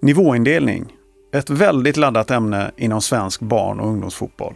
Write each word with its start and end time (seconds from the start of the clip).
Nivåindelning. 0.00 0.92
Ett 1.32 1.50
väldigt 1.50 1.96
laddat 1.96 2.30
ämne 2.30 2.70
inom 2.76 3.00
svensk 3.00 3.40
barn 3.40 3.80
och 3.80 3.88
ungdomsfotboll. 3.88 4.54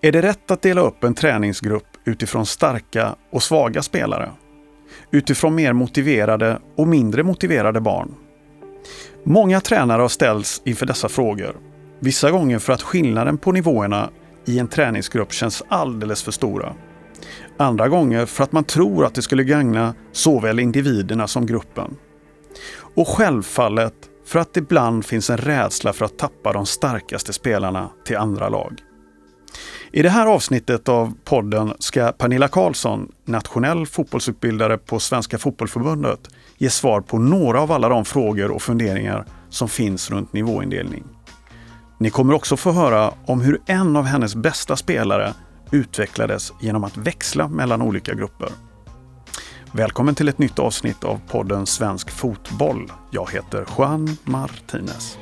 Är 0.00 0.12
det 0.12 0.22
rätt 0.22 0.50
att 0.50 0.62
dela 0.62 0.80
upp 0.80 1.04
en 1.04 1.14
träningsgrupp 1.14 1.86
utifrån 2.04 2.46
starka 2.46 3.14
och 3.32 3.42
svaga 3.42 3.82
spelare? 3.82 4.30
Utifrån 5.10 5.54
mer 5.54 5.72
motiverade 5.72 6.60
och 6.76 6.88
mindre 6.88 7.22
motiverade 7.22 7.80
barn? 7.80 8.14
Många 9.24 9.60
tränare 9.60 10.02
har 10.02 10.08
ställts 10.08 10.62
inför 10.64 10.86
dessa 10.86 11.08
frågor. 11.08 11.56
Vissa 12.00 12.30
gånger 12.30 12.58
för 12.58 12.72
att 12.72 12.82
skillnaden 12.82 13.38
på 13.38 13.52
nivåerna 13.52 14.10
i 14.46 14.58
en 14.58 14.68
träningsgrupp 14.68 15.32
känns 15.32 15.62
alldeles 15.68 16.22
för 16.22 16.32
stora. 16.32 16.74
Andra 17.56 17.88
gånger 17.88 18.26
för 18.26 18.44
att 18.44 18.52
man 18.52 18.64
tror 18.64 19.04
att 19.04 19.14
det 19.14 19.22
skulle 19.22 19.44
gagna 19.44 19.94
såväl 20.12 20.60
individerna 20.60 21.26
som 21.26 21.46
gruppen. 21.46 21.96
Och 22.94 23.08
självfallet 23.08 24.07
för 24.28 24.38
att 24.38 24.54
det 24.54 24.60
ibland 24.60 25.04
finns 25.04 25.30
en 25.30 25.36
rädsla 25.36 25.92
för 25.92 26.04
att 26.04 26.18
tappa 26.18 26.52
de 26.52 26.66
starkaste 26.66 27.32
spelarna 27.32 27.88
till 28.04 28.16
andra 28.16 28.48
lag. 28.48 28.80
I 29.92 30.02
det 30.02 30.08
här 30.08 30.26
avsnittet 30.26 30.88
av 30.88 31.14
podden 31.24 31.72
ska 31.78 32.12
Pernilla 32.12 32.48
Karlsson, 32.48 33.12
nationell 33.24 33.86
fotbollsutbildare 33.86 34.78
på 34.78 35.00
Svenska 35.00 35.38
Fotbollförbundet, 35.38 36.20
ge 36.58 36.70
svar 36.70 37.00
på 37.00 37.18
några 37.18 37.60
av 37.60 37.72
alla 37.72 37.88
de 37.88 38.04
frågor 38.04 38.50
och 38.50 38.62
funderingar 38.62 39.24
som 39.48 39.68
finns 39.68 40.10
runt 40.10 40.32
nivåindelning. 40.32 41.04
Ni 41.98 42.10
kommer 42.10 42.34
också 42.34 42.56
få 42.56 42.72
höra 42.72 43.12
om 43.26 43.40
hur 43.40 43.60
en 43.66 43.96
av 43.96 44.04
hennes 44.04 44.34
bästa 44.34 44.76
spelare 44.76 45.34
utvecklades 45.70 46.52
genom 46.60 46.84
att 46.84 46.96
växla 46.96 47.48
mellan 47.48 47.82
olika 47.82 48.14
grupper. 48.14 48.48
Välkommen 49.72 50.14
till 50.14 50.28
ett 50.28 50.38
nytt 50.38 50.58
avsnitt 50.58 51.04
av 51.04 51.20
podden 51.28 51.66
Svensk 51.66 52.10
Fotboll. 52.10 52.92
Jag 53.10 53.30
heter 53.30 53.66
Juan 53.78 54.16
Martinez. 54.24 55.18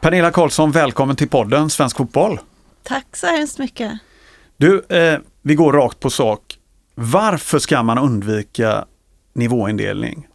Pernilla 0.00 0.30
Karlsson, 0.30 0.70
välkommen 0.70 1.16
till 1.16 1.28
podden 1.28 1.70
Svensk 1.70 1.96
Fotboll. 1.96 2.38
Tack 2.82 3.16
så 3.16 3.26
hemskt 3.26 3.58
mycket. 3.58 3.98
Du, 4.56 4.80
eh, 4.88 5.18
vi 5.42 5.54
går 5.54 5.72
rakt 5.72 6.00
på 6.00 6.10
sak. 6.10 6.45
Varför 6.98 7.58
ska 7.58 7.82
man 7.82 7.98
undvika 7.98 8.84
nivåindelning? 9.32 10.28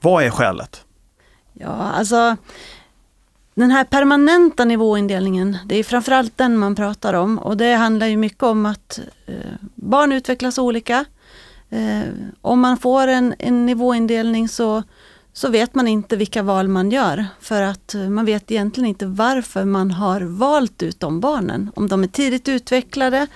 Vad 0.00 0.24
är 0.24 0.30
skälet? 0.30 0.84
Ja, 1.52 1.68
alltså 1.68 2.36
den 3.54 3.70
här 3.70 3.84
permanenta 3.84 4.64
nivåindelningen, 4.64 5.58
det 5.66 5.76
är 5.76 5.84
framförallt 5.84 6.38
den 6.38 6.58
man 6.58 6.74
pratar 6.74 7.14
om 7.14 7.38
och 7.38 7.56
det 7.56 7.74
handlar 7.74 8.06
ju 8.06 8.16
mycket 8.16 8.42
om 8.42 8.66
att 8.66 9.00
eh, 9.26 9.34
barn 9.74 10.12
utvecklas 10.12 10.58
olika. 10.58 11.04
Eh, 11.70 12.02
om 12.40 12.60
man 12.60 12.76
får 12.76 13.06
en, 13.06 13.34
en 13.38 13.66
nivåindelning 13.66 14.48
så 14.48 14.82
så 15.32 15.48
vet 15.48 15.74
man 15.74 15.88
inte 15.88 16.16
vilka 16.16 16.42
val 16.42 16.68
man 16.68 16.90
gör 16.90 17.26
för 17.40 17.62
att 17.62 17.94
eh, 17.94 18.08
man 18.08 18.24
vet 18.24 18.50
egentligen 18.50 18.88
inte 18.88 19.06
varför 19.06 19.64
man 19.64 19.90
har 19.90 20.20
valt 20.20 20.82
ut 20.82 21.00
de 21.00 21.20
barnen. 21.20 21.70
Om 21.76 21.88
de 21.88 22.02
är 22.02 22.08
tidigt 22.08 22.48
utvecklade 22.48 23.26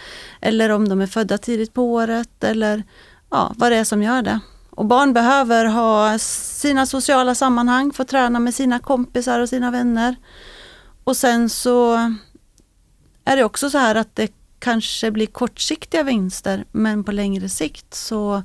eller 0.40 0.70
om 0.70 0.88
de 0.88 1.00
är 1.00 1.06
födda 1.06 1.38
tidigt 1.38 1.74
på 1.74 1.92
året 1.92 2.44
eller 2.44 2.82
ja, 3.30 3.54
vad 3.56 3.72
det 3.72 3.76
är 3.76 3.84
som 3.84 4.02
gör 4.02 4.22
det. 4.22 4.40
Och 4.70 4.86
barn 4.86 5.12
behöver 5.12 5.64
ha 5.64 6.18
sina 6.18 6.86
sociala 6.86 7.34
sammanhang, 7.34 7.92
få 7.92 8.04
träna 8.04 8.38
med 8.40 8.54
sina 8.54 8.78
kompisar 8.78 9.40
och 9.40 9.48
sina 9.48 9.70
vänner. 9.70 10.16
Och 11.04 11.16
sen 11.16 11.48
så 11.48 11.94
är 13.24 13.36
det 13.36 13.44
också 13.44 13.70
så 13.70 13.78
här 13.78 13.94
att 13.94 14.16
det 14.16 14.32
kanske 14.58 15.10
blir 15.10 15.26
kortsiktiga 15.26 16.02
vinster 16.02 16.64
men 16.72 17.04
på 17.04 17.12
längre 17.12 17.48
sikt 17.48 17.94
så, 17.94 18.42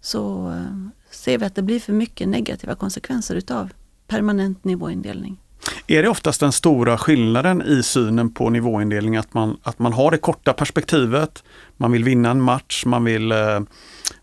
så 0.00 0.48
eh, 0.50 0.99
ser 1.10 1.38
vi 1.38 1.44
att 1.44 1.54
det 1.54 1.62
blir 1.62 1.80
för 1.80 1.92
mycket 1.92 2.28
negativa 2.28 2.74
konsekvenser 2.74 3.34
utav 3.34 3.72
permanent 4.06 4.64
nivåindelning. 4.64 5.38
Är 5.86 6.02
det 6.02 6.08
oftast 6.08 6.40
den 6.40 6.52
stora 6.52 6.98
skillnaden 6.98 7.62
i 7.62 7.82
synen 7.82 8.34
på 8.34 8.50
nivåindelning 8.50 9.16
att 9.16 9.34
man, 9.34 9.58
att 9.62 9.78
man 9.78 9.92
har 9.92 10.10
det 10.10 10.18
korta 10.18 10.52
perspektivet, 10.52 11.44
man 11.76 11.92
vill 11.92 12.04
vinna 12.04 12.30
en 12.30 12.40
match, 12.40 12.84
man 12.86 13.04
vill 13.04 13.32
eh, 13.32 13.60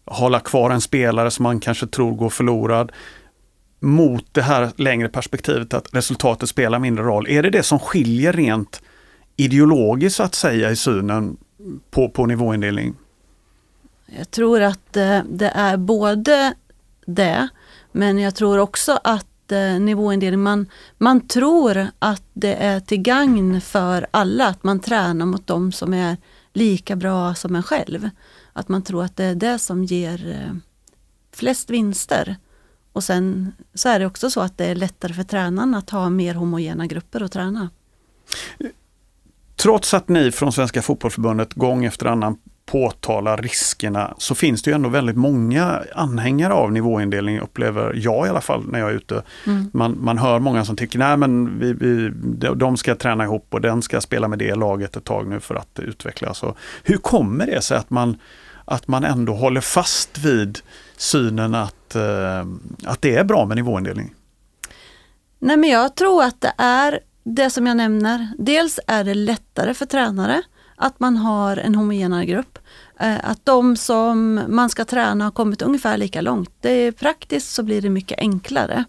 hålla 0.06 0.40
kvar 0.40 0.70
en 0.70 0.82
spelare 0.82 1.32
som 1.32 1.44
man 1.44 1.60
kanske 1.60 1.88
tror 1.88 2.16
går 2.16 2.30
förlorad 2.30 2.92
mot 3.80 4.26
det 4.32 4.42
här 4.42 4.72
längre 4.76 5.10
perspektivet 5.10 5.74
att 5.74 5.96
resultatet 5.96 6.50
spelar 6.50 6.80
mindre 6.80 7.04
roll. 7.04 7.28
Är 7.28 7.44
det 7.44 7.50
det 7.50 7.64
som 7.64 7.80
skiljer 7.80 8.34
rent 8.34 8.82
ideologiskt 9.36 10.20
att 10.20 10.36
säga 10.36 10.72
i 10.72 10.76
synen 10.76 11.38
på, 11.92 12.10
på 12.10 12.26
nivåindelning? 12.26 12.96
Jag 14.06 14.32
tror 14.32 14.62
att 14.62 14.98
eh, 14.98 15.20
det 15.30 15.50
är 15.56 15.78
både 15.78 16.54
det. 17.08 17.48
Men 17.92 18.20
jag 18.20 18.36
tror 18.36 18.58
också 18.58 19.00
att 19.04 19.52
eh, 19.52 19.80
nivåindelning, 19.80 20.40
man, 20.40 20.70
man 20.98 21.28
tror 21.28 21.88
att 22.00 22.24
det 22.34 22.56
är 22.56 22.80
till 22.80 23.02
gagn 23.02 23.62
för 23.62 24.08
alla, 24.12 24.48
att 24.48 24.64
man 24.64 24.80
tränar 24.80 25.26
mot 25.26 25.48
de 25.48 25.72
som 25.72 25.94
är 25.94 26.18
lika 26.54 26.96
bra 26.96 27.36
som 27.36 27.56
en 27.56 27.64
själv. 27.64 28.10
Att 28.54 28.70
man 28.70 28.82
tror 28.82 29.04
att 29.04 29.16
det 29.18 29.24
är 29.24 29.36
det 29.36 29.60
som 29.60 29.84
ger 29.84 30.30
eh, 30.32 30.56
flest 31.34 31.70
vinster. 31.70 32.36
Och 32.94 33.04
sen 33.04 33.54
så 33.74 33.90
är 33.90 34.00
det 34.00 34.06
också 34.06 34.30
så 34.30 34.42
att 34.42 34.58
det 34.58 34.66
är 34.66 34.76
lättare 34.76 35.14
för 35.14 35.24
tränaren 35.24 35.76
att 35.76 35.90
ha 35.90 36.10
mer 36.10 36.34
homogena 36.34 36.88
grupper 36.88 37.24
att 37.24 37.32
träna. 37.32 37.70
Trots 39.56 39.94
att 39.94 40.10
ni 40.10 40.32
från 40.32 40.54
Svenska 40.54 40.82
Fotbollförbundet 40.82 41.54
gång 41.54 41.86
efter 41.86 42.06
annan 42.06 42.38
påtala 42.72 43.36
riskerna 43.36 44.14
så 44.18 44.36
finns 44.36 44.62
det 44.62 44.72
ju 44.72 44.76
ändå 44.76 44.90
väldigt 44.90 45.16
många 45.16 45.84
anhängare 45.96 46.54
av 46.54 46.72
nivåindelning 46.72 47.40
upplever 47.40 47.94
jag 47.96 48.28
i 48.28 48.30
alla 48.30 48.42
fall 48.42 48.64
när 48.68 48.80
jag 48.80 48.90
är 48.90 48.94
ute. 48.94 49.24
Mm. 49.46 49.70
Man, 49.74 49.98
man 50.02 50.18
hör 50.18 50.40
många 50.40 50.66
som 50.66 50.76
tycker 50.76 51.00
nej 51.00 51.18
men 51.18 51.60
vi, 51.60 51.74
vi, 51.74 52.12
de 52.56 52.78
ska 52.78 52.96
träna 52.96 53.24
ihop 53.24 53.48
och 53.50 53.62
den 53.62 53.82
ska 53.82 54.02
spela 54.02 54.28
med 54.28 54.40
det 54.40 54.56
laget 54.56 54.96
ett 54.96 55.04
tag 55.04 55.28
nu 55.28 55.40
för 55.40 55.56
att 55.56 55.80
utvecklas. 55.80 56.44
Och 56.44 56.58
hur 56.84 56.98
kommer 56.98 57.46
det 57.46 57.62
sig 57.62 57.78
att 57.78 57.90
man, 57.90 58.18
att 58.66 58.88
man 58.88 59.04
ändå 59.04 59.34
håller 59.34 59.62
fast 59.62 60.18
vid 60.18 60.60
synen 60.98 61.56
att, 61.56 61.96
eh, 61.96 62.46
att 62.86 63.02
det 63.02 63.16
är 63.16 63.24
bra 63.24 63.46
med 63.46 63.58
nivåindelning? 63.58 64.14
Nej 65.40 65.58
men 65.58 65.70
jag 65.70 65.96
tror 65.96 66.24
att 66.24 66.42
det 66.42 66.54
är 66.58 67.00
det 67.24 67.50
som 67.50 67.68
jag 67.68 67.78
nämner. 67.78 68.28
Dels 68.38 68.80
är 68.88 69.04
det 69.04 69.14
lättare 69.14 69.74
för 69.74 69.86
tränare 69.86 70.44
att 70.78 71.00
man 71.00 71.18
har 71.18 71.58
en 71.58 71.76
homogenare 71.76 72.26
grupp. 72.26 72.60
Eh, 73.00 73.16
att 73.24 73.46
de 73.46 73.78
som 73.78 74.42
man 74.48 74.70
ska 74.70 74.86
träna 74.86 75.24
har 75.24 75.32
kommit 75.32 75.62
ungefär 75.62 75.98
lika 75.98 76.22
långt. 76.22 76.52
Det 76.62 76.70
är 76.70 76.92
praktiskt 76.92 77.54
så 77.54 77.64
blir 77.64 77.82
det 77.82 77.90
mycket 77.90 78.20
enklare 78.20 78.86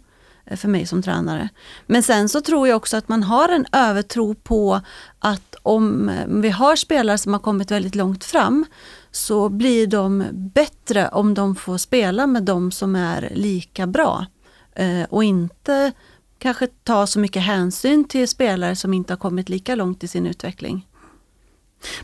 eh, 0.47 0.57
för 0.57 0.69
mig 0.69 0.87
som 0.87 1.03
tränare. 1.03 1.49
Men 1.87 2.03
sen 2.03 2.29
så 2.29 2.41
tror 2.41 2.69
jag 2.69 2.77
också 2.77 2.97
att 2.97 3.09
man 3.09 3.23
har 3.23 3.49
en 3.49 3.67
övertro 3.73 4.35
på 4.35 4.81
att 5.19 5.55
om 5.63 6.09
eh, 6.09 6.27
vi 6.27 6.51
har 6.51 6.77
spelare 6.77 7.19
som 7.19 7.33
har 7.33 7.41
kommit 7.41 7.71
väldigt 7.71 7.95
långt 7.95 8.25
fram 8.25 8.67
så 9.11 9.49
blir 9.49 9.87
de 9.87 10.25
bättre 10.33 11.09
om 11.09 11.35
de 11.35 11.57
får 11.57 11.79
spela 11.79 12.27
med 12.27 12.43
de 12.43 12.71
som 12.71 12.97
är 12.97 13.33
lika 13.35 13.87
bra. 13.87 14.27
Och 15.09 15.25
inte 15.25 15.93
kanske 16.39 16.67
ta 16.67 17.07
så 17.07 17.19
mycket 17.19 17.43
hänsyn 17.43 18.05
till 18.05 18.29
spelare 18.29 18.77
som 18.77 18.95
inte 18.95 19.13
har 19.13 19.19
kommit 19.19 19.49
lika 19.49 19.75
långt 19.75 20.05
i 20.05 20.09
sin 20.09 20.27
utveckling. 20.27 20.88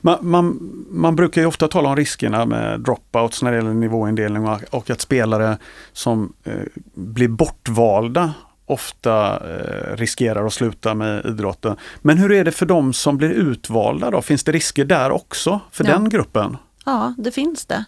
Man, 0.00 0.18
man, 0.20 0.58
man, 0.90 1.16
brukar 1.16 1.40
ju 1.40 1.46
ofta 1.46 1.68
tala 1.68 1.88
om 1.88 1.96
riskerna 1.96 2.46
med 2.46 2.80
dropouts 2.80 3.42
när 3.42 3.50
det 3.50 3.56
gäller 3.56 3.74
nivåindelning 3.74 4.48
och, 4.70 4.90
att 4.90 5.00
spelare 5.00 5.58
som 5.92 6.32
eh, 6.44 6.54
blir 6.94 7.28
bortvalda 7.28 8.32
ofta 8.66 9.42
eh, 9.50 9.96
riskerar 9.96 10.46
att 10.46 10.52
sluta 10.52 10.94
med 10.94 11.26
idrotten. 11.26 11.76
Men 12.02 12.18
hur 12.18 12.32
är 12.32 12.44
det 12.44 12.52
för 12.52 12.66
de 12.66 12.92
som 12.92 13.16
blir 13.16 13.30
utvalda 13.30 14.10
då? 14.10 14.22
Finns 14.22 14.44
det 14.44 14.52
risker 14.52 14.84
där 14.84 15.10
också 15.10 15.60
för 15.70 15.84
ja. 15.84 15.90
den 15.90 16.08
gruppen? 16.08 16.56
Ja, 16.84 17.14
det 17.18 17.30
finns 17.30 17.66
det. 17.66 17.84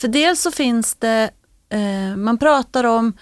För 0.00 0.08
dels 0.08 0.40
så 0.40 0.50
finns 0.50 0.94
det, 0.94 1.30
eh, 1.68 2.16
man 2.16 2.38
pratar 2.38 2.84
om 2.84 3.12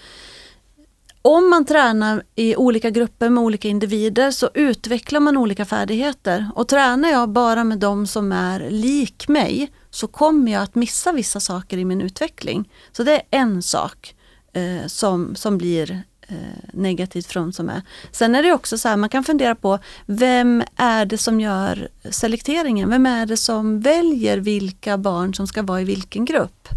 om 1.25 1.49
man 1.49 1.65
tränar 1.65 2.23
i 2.35 2.55
olika 2.55 2.89
grupper 2.89 3.29
med 3.29 3.43
olika 3.43 3.67
individer 3.67 4.31
så 4.31 4.49
utvecklar 4.53 5.19
man 5.19 5.37
olika 5.37 5.65
färdigheter. 5.65 6.49
Och 6.55 6.67
tränar 6.67 7.09
jag 7.09 7.29
bara 7.29 7.63
med 7.63 7.79
de 7.79 8.07
som 8.07 8.31
är 8.31 8.69
lik 8.69 9.27
mig 9.27 9.71
så 9.89 10.07
kommer 10.07 10.51
jag 10.51 10.63
att 10.63 10.75
missa 10.75 11.11
vissa 11.11 11.39
saker 11.39 11.77
i 11.77 11.85
min 11.85 12.01
utveckling. 12.01 12.69
Så 12.91 13.03
det 13.03 13.11
är 13.11 13.21
en 13.31 13.61
sak 13.61 14.15
eh, 14.53 14.87
som, 14.87 15.35
som 15.35 15.57
blir 15.57 16.03
eh, 16.27 16.35
negativt 16.73 17.25
för 17.25 17.39
de 17.39 17.53
som 17.53 17.69
är. 17.69 17.81
Sen 18.11 18.35
är 18.35 18.43
det 18.43 18.53
också 18.53 18.77
så 18.77 18.87
här, 18.87 18.97
man 18.97 19.09
kan 19.09 19.23
fundera 19.23 19.55
på 19.55 19.79
vem 20.05 20.63
är 20.75 21.05
det 21.05 21.17
som 21.17 21.41
gör 21.41 21.89
selekteringen? 22.09 22.89
Vem 22.89 23.05
är 23.05 23.25
det 23.25 23.37
som 23.37 23.79
väljer 23.79 24.37
vilka 24.37 24.97
barn 24.97 25.33
som 25.33 25.47
ska 25.47 25.63
vara 25.63 25.81
i 25.81 25.85
vilken 25.85 26.25
grupp? 26.25 26.69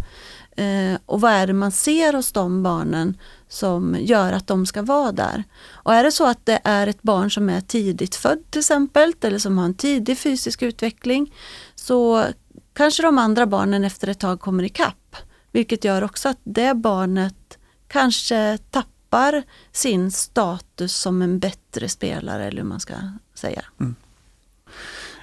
Eh, 0.59 0.99
och 1.05 1.21
vad 1.21 1.31
är 1.31 1.47
det 1.47 1.53
man 1.53 1.71
ser 1.71 2.13
hos 2.13 2.31
de 2.31 2.63
barnen 2.63 3.17
som 3.49 3.97
gör 3.99 4.33
att 4.33 4.47
de 4.47 4.65
ska 4.65 4.81
vara 4.81 5.11
där. 5.11 5.43
Och 5.71 5.93
är 5.93 6.03
det 6.03 6.11
så 6.11 6.27
att 6.27 6.45
det 6.45 6.59
är 6.63 6.87
ett 6.87 7.01
barn 7.01 7.31
som 7.31 7.49
är 7.49 7.61
tidigt 7.61 8.15
född 8.15 8.43
till 8.49 8.59
exempel 8.59 9.13
eller 9.21 9.37
som 9.37 9.57
har 9.57 9.65
en 9.65 9.73
tidig 9.73 10.17
fysisk 10.17 10.61
utveckling 10.61 11.33
så 11.75 12.25
kanske 12.73 13.03
de 13.03 13.17
andra 13.17 13.45
barnen 13.45 13.83
efter 13.83 14.07
ett 14.07 14.19
tag 14.19 14.39
kommer 14.39 14.63
ikapp. 14.63 15.15
Vilket 15.51 15.83
gör 15.83 16.03
också 16.03 16.29
att 16.29 16.39
det 16.43 16.73
barnet 16.73 17.57
kanske 17.87 18.57
tappar 18.71 19.43
sin 19.71 20.11
status 20.11 20.95
som 20.95 21.21
en 21.21 21.39
bättre 21.39 21.89
spelare 21.89 22.45
eller 22.45 22.57
hur 22.57 22.69
man 22.69 22.79
ska 22.79 22.93
säga. 23.35 23.61
Mm. 23.79 23.95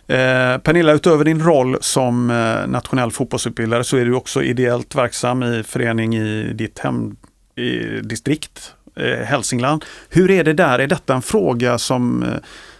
Eh, 0.08 0.58
Pernilla, 0.58 0.92
utöver 0.92 1.24
din 1.24 1.42
roll 1.42 1.76
som 1.80 2.30
eh, 2.30 2.66
nationell 2.66 3.10
fotbollsutbildare 3.10 3.84
så 3.84 3.96
är 3.96 4.04
du 4.04 4.14
också 4.14 4.42
ideellt 4.42 4.94
verksam 4.94 5.42
i 5.42 5.62
förening 5.62 6.16
i 6.16 6.52
ditt 6.52 6.78
hem, 6.78 7.16
eh, 7.56 9.24
Hälsingland. 9.24 9.84
Hur 10.08 10.30
är 10.30 10.44
det 10.44 10.52
där? 10.52 10.78
Är 10.78 10.86
detta 10.86 11.14
en 11.14 11.22
fråga 11.22 11.78
som, 11.78 12.22
eh, 12.22 12.28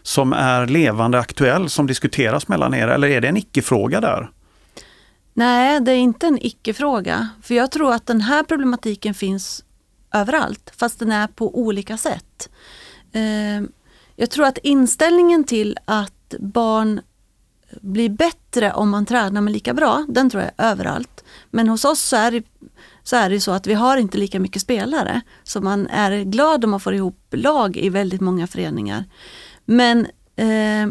som 0.03 0.33
är 0.33 0.67
levande 0.67 1.19
aktuell, 1.19 1.69
som 1.69 1.87
diskuteras 1.87 2.49
mellan 2.49 2.75
er 2.75 2.89
eller 2.89 3.09
är 3.09 3.21
det 3.21 3.29
en 3.29 3.37
icke-fråga 3.37 4.01
där? 4.01 4.31
Nej, 5.35 5.81
det 5.81 5.93
är 5.93 5.97
inte 5.97 6.27
en 6.27 6.39
icke-fråga. 6.47 7.29
För 7.43 7.55
jag 7.55 7.71
tror 7.71 7.93
att 7.93 8.07
den 8.07 8.21
här 8.21 8.43
problematiken 8.43 9.15
finns 9.15 9.65
överallt, 10.13 10.73
fast 10.77 10.99
den 10.99 11.13
är 11.13 11.27
på 11.27 11.59
olika 11.59 11.97
sätt. 11.97 12.49
Eh, 13.13 13.63
jag 14.17 14.31
tror 14.31 14.47
att 14.47 14.59
inställningen 14.59 15.45
till 15.45 15.79
att 15.85 16.35
barn 16.39 17.01
blir 17.81 18.09
bättre 18.09 18.73
om 18.73 18.91
man 18.91 19.07
tränar 19.07 19.41
med 19.41 19.53
lika 19.53 19.75
bra, 19.75 20.07
den 20.09 20.31
tror 20.31 20.43
jag 20.43 20.53
är 20.57 20.71
överallt. 20.71 21.16
Men 21.51 21.69
hos 21.69 21.85
oss 21.85 22.01
så 22.01 22.17
är 22.17 22.31
det 22.31 22.43
så, 23.03 23.17
är 23.17 23.31
det 23.31 23.41
så 23.41 23.51
att 23.51 23.67
vi 23.67 23.75
har 23.75 23.97
inte 23.97 24.19
lika 24.19 24.41
mycket 24.41 24.63
spelare. 24.63 25.21
Så 25.43 25.61
man 25.61 25.87
är 25.87 26.23
glad 26.25 26.65
om 26.65 26.71
man 26.71 26.81
får 26.81 26.95
ihop 26.95 27.19
lag 27.31 27.77
i 27.77 27.89
väldigt 27.89 28.21
många 28.21 28.47
föreningar. 28.47 29.05
Men 29.65 30.07
eh, 30.37 30.89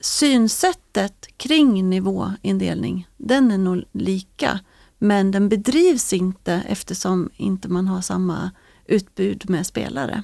synsättet 0.00 1.26
kring 1.36 1.90
nivåindelning, 1.90 3.08
den 3.16 3.50
är 3.50 3.58
nog 3.58 3.84
lika. 3.92 4.60
Men 4.98 5.30
den 5.30 5.48
bedrivs 5.48 6.12
inte 6.12 6.62
eftersom 6.68 7.30
inte 7.36 7.68
man 7.68 7.88
har 7.88 8.00
samma 8.00 8.50
utbud 8.86 9.50
med 9.50 9.66
spelare. 9.66 10.22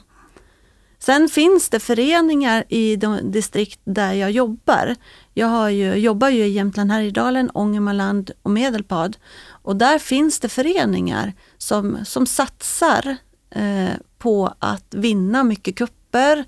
Sen 1.02 1.28
finns 1.28 1.68
det 1.68 1.80
föreningar 1.80 2.64
i 2.68 2.96
de 2.96 3.32
distrikt 3.32 3.80
där 3.84 4.12
jag 4.12 4.30
jobbar. 4.30 4.96
Jag 5.34 5.46
har 5.46 5.68
ju, 5.68 5.94
jobbar 5.94 6.28
ju 6.28 6.44
i 6.44 6.50
Jämtland, 6.50 6.92
Härjedalen, 6.92 7.50
Ångermanland 7.54 8.30
och 8.42 8.50
Medelpad. 8.50 9.16
Och 9.48 9.76
där 9.76 9.98
finns 9.98 10.40
det 10.40 10.48
föreningar 10.48 11.32
som, 11.58 12.04
som 12.04 12.26
satsar 12.26 13.16
eh, 13.50 13.90
på 14.18 14.54
att 14.58 14.94
vinna 14.94 15.44
mycket 15.44 15.76
kupper 15.76 16.44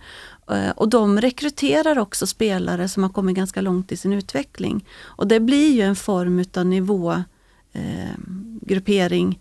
eh, 0.50 0.70
och 0.70 0.88
de 0.88 1.20
rekryterar 1.20 1.98
också 1.98 2.26
spelare 2.26 2.88
som 2.88 3.02
har 3.02 3.10
kommit 3.10 3.36
ganska 3.36 3.60
långt 3.60 3.92
i 3.92 3.96
sin 3.96 4.12
utveckling. 4.12 4.86
Och 5.00 5.26
det 5.26 5.40
blir 5.40 5.72
ju 5.72 5.82
en 5.82 5.96
form 5.96 6.44
av 6.56 6.66
nivågruppering 6.66 9.40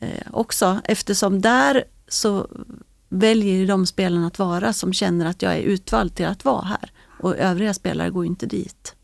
eh, 0.00 0.10
eh, 0.10 0.26
också 0.30 0.80
eftersom 0.84 1.40
där 1.40 1.84
så 2.08 2.46
väljer 3.12 3.66
de 3.66 3.86
spelarna 3.86 4.26
att 4.26 4.38
vara 4.38 4.72
som 4.72 4.92
känner 4.92 5.26
att 5.26 5.42
jag 5.42 5.56
är 5.56 5.60
utvald 5.60 6.14
till 6.14 6.26
att 6.26 6.44
vara 6.44 6.64
här. 6.64 6.90
Och 7.20 7.36
övriga 7.36 7.74
spelare 7.74 8.10
går 8.10 8.26
inte 8.26 8.46
dit. 8.46 8.94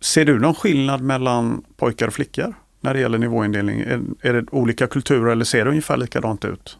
Ser 0.00 0.24
du 0.24 0.38
någon 0.38 0.54
skillnad 0.54 1.02
mellan 1.02 1.64
pojkar 1.76 2.06
och 2.06 2.14
flickor 2.14 2.54
när 2.80 2.94
det 2.94 3.00
gäller 3.00 3.18
nivåindelning? 3.18 3.80
Är, 3.80 4.02
är 4.20 4.32
det 4.32 4.46
olika 4.50 4.86
kulturer 4.86 5.32
eller 5.32 5.44
ser 5.44 5.64
det 5.64 5.70
ungefär 5.70 5.96
likadant 5.96 6.44
ut? 6.44 6.78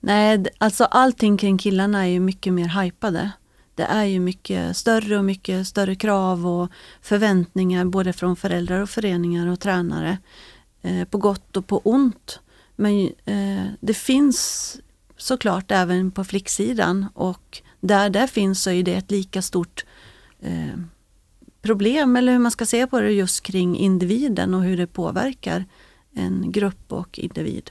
Nej, 0.00 0.46
alltså 0.58 0.84
allting 0.84 1.36
kring 1.36 1.58
killarna 1.58 2.04
är 2.04 2.08
ju 2.08 2.20
mycket 2.20 2.52
mer 2.52 2.82
hypade. 2.82 3.30
Det 3.74 3.82
är 3.82 4.04
ju 4.04 4.20
mycket 4.20 4.76
större 4.76 5.18
och 5.18 5.24
mycket 5.24 5.66
större 5.66 5.94
krav 5.94 6.46
och 6.46 6.70
förväntningar 7.02 7.84
både 7.84 8.12
från 8.12 8.36
föräldrar 8.36 8.80
och 8.80 8.90
föreningar 8.90 9.46
och 9.46 9.60
tränare. 9.60 10.18
Eh, 10.82 11.04
på 11.04 11.18
gott 11.18 11.56
och 11.56 11.66
på 11.66 11.78
ont. 11.84 12.40
Men 12.80 13.12
eh, 13.24 13.66
det 13.80 13.94
finns 13.94 14.76
såklart 15.16 15.70
även 15.70 16.10
på 16.10 16.24
flicksidan 16.24 17.06
och 17.14 17.62
där 17.80 18.10
det 18.10 18.28
finns 18.28 18.62
så 18.62 18.70
är 18.70 18.82
det 18.82 18.94
ett 18.94 19.10
lika 19.10 19.42
stort 19.42 19.84
eh, 20.40 20.78
problem 21.62 22.16
eller 22.16 22.32
hur 22.32 22.38
man 22.38 22.50
ska 22.50 22.66
se 22.66 22.86
på 22.86 23.00
det 23.00 23.12
just 23.12 23.42
kring 23.42 23.76
individen 23.76 24.54
och 24.54 24.62
hur 24.62 24.76
det 24.76 24.86
påverkar 24.86 25.64
en 26.14 26.52
grupp 26.52 26.92
och 26.92 27.18
individ. 27.18 27.70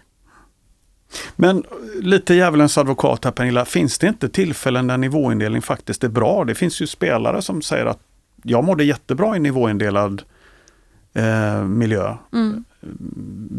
Men 1.36 1.64
lite 2.02 2.34
djävulens 2.34 2.78
advokat 2.78 3.26
här 3.26 3.32
Pernilla, 3.32 3.66
finns 3.66 4.00
det 4.00 4.08
inte 4.08 4.30
tillfällen 4.30 4.88
där 4.88 4.98
nivåindelning 4.98 5.62
faktiskt 5.62 6.04
är 6.04 6.10
bra? 6.10 6.46
Det 6.46 6.56
finns 6.56 6.82
ju 6.82 6.88
spelare 6.88 7.42
som 7.42 7.62
säger 7.62 7.86
att 7.86 8.00
jag 8.44 8.64
mådde 8.64 8.84
jättebra 8.84 9.36
i 9.36 9.40
nivåindelad 9.40 10.24
eh, 11.14 11.64
miljö. 11.64 12.16
Mm. 12.34 12.64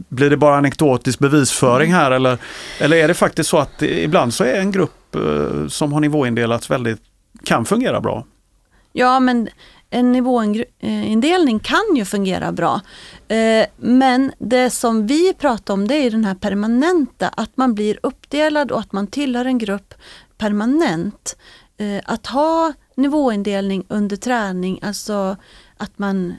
Blir 0.08 0.30
det 0.30 0.36
bara 0.36 0.56
anekdotisk 0.56 1.18
bevisföring 1.18 1.92
här 1.92 2.10
eller, 2.10 2.38
eller 2.80 2.96
är 2.96 3.08
det 3.08 3.14
faktiskt 3.14 3.50
så 3.50 3.58
att 3.58 3.82
ibland 3.82 4.34
så 4.34 4.44
är 4.44 4.60
en 4.60 4.72
grupp 4.72 5.14
eh, 5.14 5.68
som 5.68 5.92
har 5.92 6.00
nivåindelats 6.00 6.70
väldigt, 6.70 7.00
kan 7.44 7.64
fungera 7.64 8.00
bra? 8.00 8.26
Ja 8.92 9.20
men 9.20 9.48
en 9.90 10.12
nivåindelning 10.12 11.58
kan 11.58 11.96
ju 11.96 12.04
fungera 12.04 12.52
bra. 12.52 12.80
Eh, 13.28 13.66
men 13.76 14.32
det 14.38 14.70
som 14.70 15.06
vi 15.06 15.34
pratar 15.34 15.74
om 15.74 15.88
det 15.88 15.94
är 15.94 16.10
den 16.10 16.24
här 16.24 16.34
permanenta, 16.34 17.28
att 17.28 17.56
man 17.56 17.74
blir 17.74 17.98
uppdelad 18.02 18.72
och 18.72 18.80
att 18.80 18.92
man 18.92 19.06
tillhör 19.06 19.44
en 19.44 19.58
grupp 19.58 19.94
permanent. 20.38 21.36
Eh, 21.78 22.02
att 22.04 22.26
ha 22.26 22.72
nivåindelning 22.94 23.84
under 23.88 24.16
träning, 24.16 24.78
alltså 24.82 25.36
att 25.76 25.98
man 25.98 26.34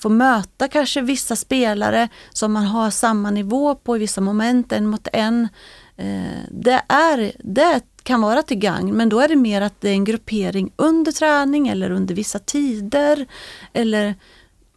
få 0.00 0.08
möta 0.08 0.68
kanske 0.68 1.00
vissa 1.00 1.36
spelare 1.36 2.08
som 2.32 2.52
man 2.52 2.64
har 2.64 2.90
samma 2.90 3.30
nivå 3.30 3.74
på 3.74 3.96
i 3.96 3.98
vissa 3.98 4.20
moment, 4.20 4.72
en 4.72 4.86
mot 4.86 5.08
en. 5.12 5.48
Eh, 5.96 6.40
det, 6.50 6.82
är, 6.88 7.32
det 7.38 7.82
kan 8.02 8.20
vara 8.20 8.42
till 8.42 8.58
gagn 8.58 8.96
men 8.96 9.08
då 9.08 9.20
är 9.20 9.28
det 9.28 9.36
mer 9.36 9.60
att 9.60 9.80
det 9.80 9.88
är 9.88 9.92
en 9.92 10.04
gruppering 10.04 10.72
under 10.76 11.12
träning 11.12 11.68
eller 11.68 11.90
under 11.90 12.14
vissa 12.14 12.38
tider. 12.38 13.26
Eller 13.72 14.14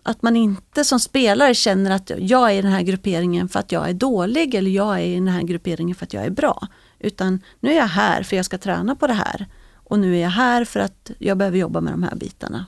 att 0.03 0.21
man 0.21 0.35
inte 0.35 0.83
som 0.83 0.99
spelare 0.99 1.53
känner 1.53 1.91
att 1.91 2.11
jag 2.17 2.51
är 2.51 2.53
i 2.53 2.61
den 2.61 2.71
här 2.71 2.81
grupperingen 2.81 3.49
för 3.49 3.59
att 3.59 3.71
jag 3.71 3.89
är 3.89 3.93
dålig 3.93 4.55
eller 4.55 4.71
jag 4.71 4.99
är 4.99 5.05
i 5.05 5.15
den 5.15 5.27
här 5.27 5.41
grupperingen 5.41 5.95
för 5.95 6.05
att 6.05 6.13
jag 6.13 6.25
är 6.25 6.29
bra. 6.29 6.67
Utan 6.99 7.41
nu 7.59 7.71
är 7.71 7.77
jag 7.77 7.87
här 7.87 8.23
för 8.23 8.35
jag 8.35 8.45
ska 8.45 8.57
träna 8.57 8.95
på 8.95 9.07
det 9.07 9.13
här. 9.13 9.47
Och 9.75 9.99
nu 9.99 10.17
är 10.17 10.21
jag 10.21 10.29
här 10.29 10.65
för 10.65 10.79
att 10.79 11.11
jag 11.17 11.37
behöver 11.37 11.57
jobba 11.57 11.81
med 11.81 11.93
de 11.93 12.03
här 12.03 12.15
bitarna. 12.15 12.65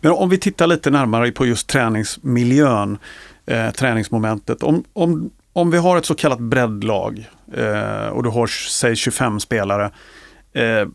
Men 0.00 0.12
om 0.12 0.28
vi 0.28 0.38
tittar 0.38 0.66
lite 0.66 0.90
närmare 0.90 1.30
på 1.30 1.46
just 1.46 1.66
träningsmiljön, 1.66 2.98
eh, 3.46 3.70
träningsmomentet. 3.70 4.62
Om, 4.62 4.84
om, 4.92 5.30
om 5.52 5.70
vi 5.70 5.78
har 5.78 5.96
ett 5.96 6.06
så 6.06 6.14
kallat 6.14 6.40
breddlag 6.40 7.28
eh, 7.56 8.06
och 8.06 8.22
du 8.22 8.28
har 8.28 8.46
säg 8.46 8.96
25 8.96 9.40
spelare. 9.40 9.90
Eh, 10.52 10.88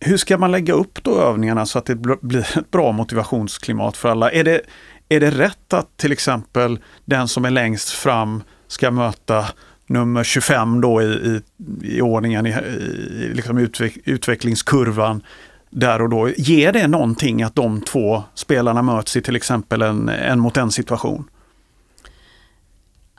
hur 0.00 0.16
ska 0.16 0.38
man 0.38 0.50
lägga 0.50 0.74
upp 0.74 1.02
då 1.02 1.20
övningarna 1.20 1.66
så 1.66 1.78
att 1.78 1.86
det 1.86 1.96
blir 1.96 2.40
ett 2.58 2.70
bra 2.70 2.92
motivationsklimat 2.92 3.96
för 3.96 4.08
alla? 4.08 4.30
Är 4.30 4.44
det, 4.44 4.60
är 5.08 5.20
det 5.20 5.30
rätt 5.30 5.72
att 5.72 5.96
till 5.96 6.12
exempel 6.12 6.78
den 7.04 7.28
som 7.28 7.44
är 7.44 7.50
längst 7.50 7.90
fram 7.90 8.42
ska 8.66 8.90
möta 8.90 9.46
nummer 9.86 10.24
25 10.24 10.80
då 10.80 11.02
i, 11.02 11.04
i, 11.04 11.40
i 11.82 12.00
ordningen, 12.00 12.46
i, 12.46 12.50
i 12.50 13.30
liksom 13.34 13.58
utveck, 13.58 13.98
utvecklingskurvan 14.04 15.22
där 15.70 16.02
och 16.02 16.08
då. 16.08 16.30
Ger 16.36 16.72
det 16.72 16.86
någonting 16.86 17.42
att 17.42 17.54
de 17.54 17.80
två 17.80 18.22
spelarna 18.34 18.82
möts 18.82 19.16
i 19.16 19.22
till 19.22 19.36
exempel 19.36 19.82
en, 19.82 20.08
en 20.08 20.40
mot 20.40 20.56
en 20.56 20.70
situation? 20.70 21.30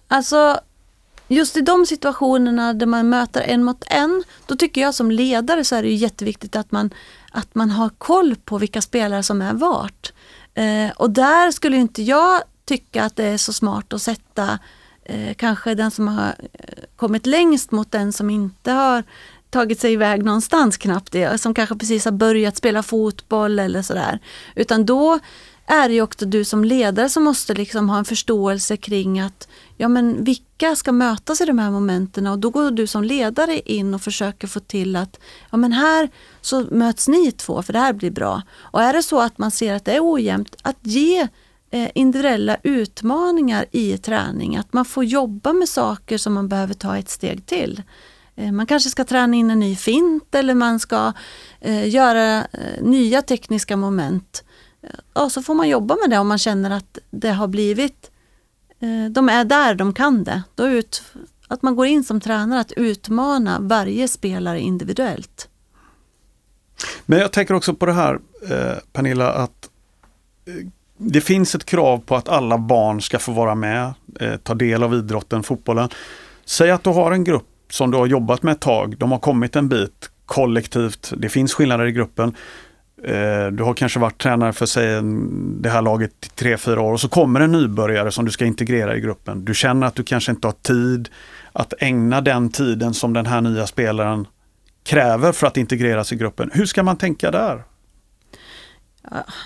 Alltså, 0.08 0.60
just 1.28 1.58
i 1.58 1.62
de 1.62 1.86
situationerna 1.86 2.74
där 2.74 2.86
man 2.86 3.10
möter 3.10 3.42
en 3.42 3.64
mot 3.64 3.84
en, 3.88 4.24
då 4.46 4.56
tycker 4.56 4.82
jag 4.82 4.96
som 4.96 5.12
ledare 5.12 5.64
så 5.64 5.76
är 5.76 5.84
det 5.84 5.90
jätteviktigt 5.90 6.56
att 6.56 6.72
man, 6.72 6.90
att 7.32 7.56
man 7.56 7.70
har 7.70 7.90
koll 7.90 8.36
på 8.36 8.58
vilka 8.58 8.82
spelare 8.82 9.24
som 9.24 9.42
är 9.42 9.54
vart. 9.54 10.14
Eh, 10.54 10.92
och 10.96 11.10
där 11.10 11.52
skulle 11.52 11.78
inte 11.78 12.04
jag 12.04 12.42
tycka 12.66 13.04
att 13.04 13.16
det 13.16 13.26
är 13.26 13.38
så 13.38 13.54
smart 13.54 13.94
att 13.94 14.02
sätta 14.02 14.60
eh, 15.06 15.34
kanske 15.34 15.76
den 15.76 15.92
som 15.92 16.08
har 16.08 16.36
eh, 16.54 16.84
kommit 16.96 17.26
längst 17.26 17.72
mot 17.72 17.92
den 17.92 18.14
som 18.14 18.30
inte 18.30 18.72
har 18.72 19.04
tagit 19.50 19.80
sig 19.80 19.94
iväg 19.94 20.26
någonstans 20.26 20.78
knappt, 20.78 21.12
det, 21.12 21.42
som 21.42 21.54
kanske 21.54 21.76
precis 21.76 22.06
har 22.06 22.12
börjat 22.12 22.58
spela 22.58 22.84
fotboll 22.84 23.60
eller 23.60 23.82
sådär. 23.82 24.20
Utan 24.56 24.86
då 24.86 25.20
är 25.72 25.88
det 25.88 25.94
ju 25.94 26.02
också 26.02 26.26
du 26.26 26.46
som 26.46 26.64
ledare 26.64 27.10
som 27.10 27.24
måste 27.24 27.54
liksom 27.54 27.90
ha 27.90 27.98
en 27.98 28.06
förståelse 28.06 28.78
kring 28.78 29.20
att 29.20 29.48
ja 29.78 29.88
men 29.88 30.24
vilka 30.24 30.76
ska 30.76 30.92
mötas 30.92 31.42
i 31.42 31.46
de 31.46 31.60
här 31.60 31.72
momenten 31.72 32.28
och 32.28 32.40
då 32.40 32.50
går 32.50 32.72
du 32.72 32.88
som 32.88 33.04
ledare 33.04 33.60
in 33.60 33.94
och 33.94 34.02
försöker 34.02 34.48
få 34.48 34.60
till 34.60 34.96
att 34.96 35.20
ja 35.52 35.58
men 35.58 35.72
här 35.72 36.10
så 36.42 36.66
möts 36.72 37.08
ni 37.08 37.32
två 37.32 37.62
för 37.62 37.74
det 37.74 37.80
här 37.80 37.94
blir 37.94 38.12
bra. 38.12 38.42
Och 38.60 38.82
är 38.82 38.94
det 38.94 39.04
så 39.04 39.20
att 39.20 39.38
man 39.38 39.52
ser 39.52 39.74
att 39.74 39.86
det 39.86 39.96
är 39.96 40.14
ojämnt, 40.14 40.56
att 40.62 40.78
ge 40.82 41.28
eh, 41.72 41.90
individuella 41.96 42.58
utmaningar 42.64 43.66
i 43.72 43.98
träning. 43.98 44.58
Att 44.58 44.74
man 44.74 44.86
får 44.86 45.04
jobba 45.04 45.54
med 45.54 45.70
saker 45.70 46.18
som 46.18 46.34
man 46.34 46.48
behöver 46.48 46.74
ta 46.74 46.98
ett 46.98 47.10
steg 47.10 47.46
till. 47.46 47.82
Eh, 48.40 48.52
man 48.52 48.66
kanske 48.66 48.90
ska 48.90 49.04
träna 49.04 49.36
in 49.36 49.52
en 49.52 49.60
ny 49.60 49.76
fint 49.76 50.36
eller 50.36 50.56
man 50.56 50.80
ska 50.80 51.14
eh, 51.60 51.90
göra 51.90 52.38
eh, 52.38 52.82
nya 52.82 53.22
tekniska 53.22 53.78
moment. 53.78 54.44
Och 55.14 55.32
så 55.32 55.42
får 55.42 55.56
man 55.56 55.70
jobba 55.70 55.96
med 55.96 56.10
det 56.10 56.18
om 56.18 56.28
man 56.28 56.38
känner 56.38 56.72
att 56.72 56.98
det 57.10 57.32
har 57.32 57.48
blivit, 57.48 58.12
eh, 58.80 59.12
de 59.12 59.30
är 59.30 59.46
där 59.46 59.76
de 59.76 59.94
kan 59.94 60.24
det. 60.24 60.44
Då 60.56 60.68
ut, 60.68 61.04
att 61.48 61.62
man 61.62 61.76
går 61.76 61.86
in 61.86 62.04
som 62.04 62.22
tränare 62.22 62.60
att 62.60 62.72
utmana 62.72 63.58
varje 63.60 64.08
spelare 64.08 64.60
individuellt. 64.60 65.50
Men 67.06 67.20
jag 67.20 67.32
tänker 67.32 67.54
också 67.54 67.74
på 67.74 67.86
det 67.86 67.94
här 67.94 68.20
eh, 68.50 68.78
Pernilla 68.94 69.32
att 69.32 69.70
eh, 70.46 70.68
det 70.98 71.22
finns 71.22 71.56
ett 71.56 71.66
krav 71.66 71.98
på 71.98 72.16
att 72.16 72.30
alla 72.30 72.58
barn 72.58 73.02
ska 73.02 73.20
få 73.20 73.32
vara 73.32 73.56
med, 73.56 73.94
eh, 74.20 74.36
ta 74.38 74.54
del 74.54 74.84
av 74.84 74.94
idrotten, 74.94 75.44
fotbollen. 75.44 75.90
Säg 76.46 76.72
att 76.72 76.84
du 76.84 76.90
har 76.90 77.12
en 77.12 77.24
grupp 77.24 77.59
som 77.70 77.92
du 77.92 77.98
har 77.98 78.06
jobbat 78.06 78.44
med 78.44 78.52
ett 78.52 78.62
tag, 78.62 78.98
de 78.98 79.12
har 79.12 79.20
kommit 79.20 79.56
en 79.56 79.70
bit 79.70 80.10
kollektivt, 80.26 81.14
det 81.18 81.30
finns 81.30 81.54
skillnader 81.54 81.86
i 81.86 81.92
gruppen. 81.92 82.36
Eh, 83.04 83.48
du 83.48 83.64
har 83.64 83.74
kanske 83.74 84.00
varit 84.00 84.18
tränare 84.18 84.54
för 84.54 84.66
sig 84.66 85.02
det 85.62 85.70
här 85.70 85.82
laget 85.82 86.12
i 86.26 86.30
tre, 86.30 86.58
fyra 86.58 86.82
år 86.82 86.94
och 86.94 87.02
så 87.02 87.10
kommer 87.10 87.40
en 87.40 87.52
nybörjare 87.52 88.12
som 88.12 88.26
du 88.26 88.32
ska 88.32 88.46
integrera 88.46 88.96
i 88.96 89.02
gruppen. 89.02 89.46
Du 89.46 89.54
känner 89.54 89.88
att 89.88 89.96
du 89.96 90.04
kanske 90.04 90.32
inte 90.32 90.48
har 90.48 90.56
tid 90.62 91.10
att 91.54 91.74
ägna 91.80 92.22
den 92.22 92.50
tiden 92.50 92.94
som 92.94 93.14
den 93.14 93.26
här 93.26 93.42
nya 93.42 93.68
spelaren 93.68 94.28
kräver 94.84 95.32
för 95.32 95.48
att 95.48 95.58
integreras 95.58 96.14
i 96.14 96.16
gruppen. 96.16 96.52
Hur 96.54 96.66
ska 96.66 96.84
man 96.84 96.98
tänka 96.98 97.32
där? 97.32 97.64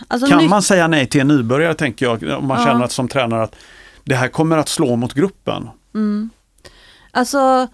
Alltså, 0.07 0.27
kan 0.27 0.49
man 0.49 0.61
säga 0.61 0.87
nej 0.87 1.07
till 1.07 1.21
en 1.21 1.27
nybörjare 1.27 1.73
tänker 1.73 2.05
jag, 2.05 2.23
om 2.23 2.47
man 2.47 2.59
ja. 2.59 2.65
känner 2.65 2.85
att 2.85 2.91
som 2.91 3.07
tränare 3.07 3.43
att 3.43 3.55
det 4.03 4.15
här 4.15 4.27
kommer 4.27 4.57
att 4.57 4.69
slå 4.69 4.95
mot 4.95 5.13
gruppen? 5.13 5.69
Mm. 5.95 6.29
Alltså, 7.11 7.67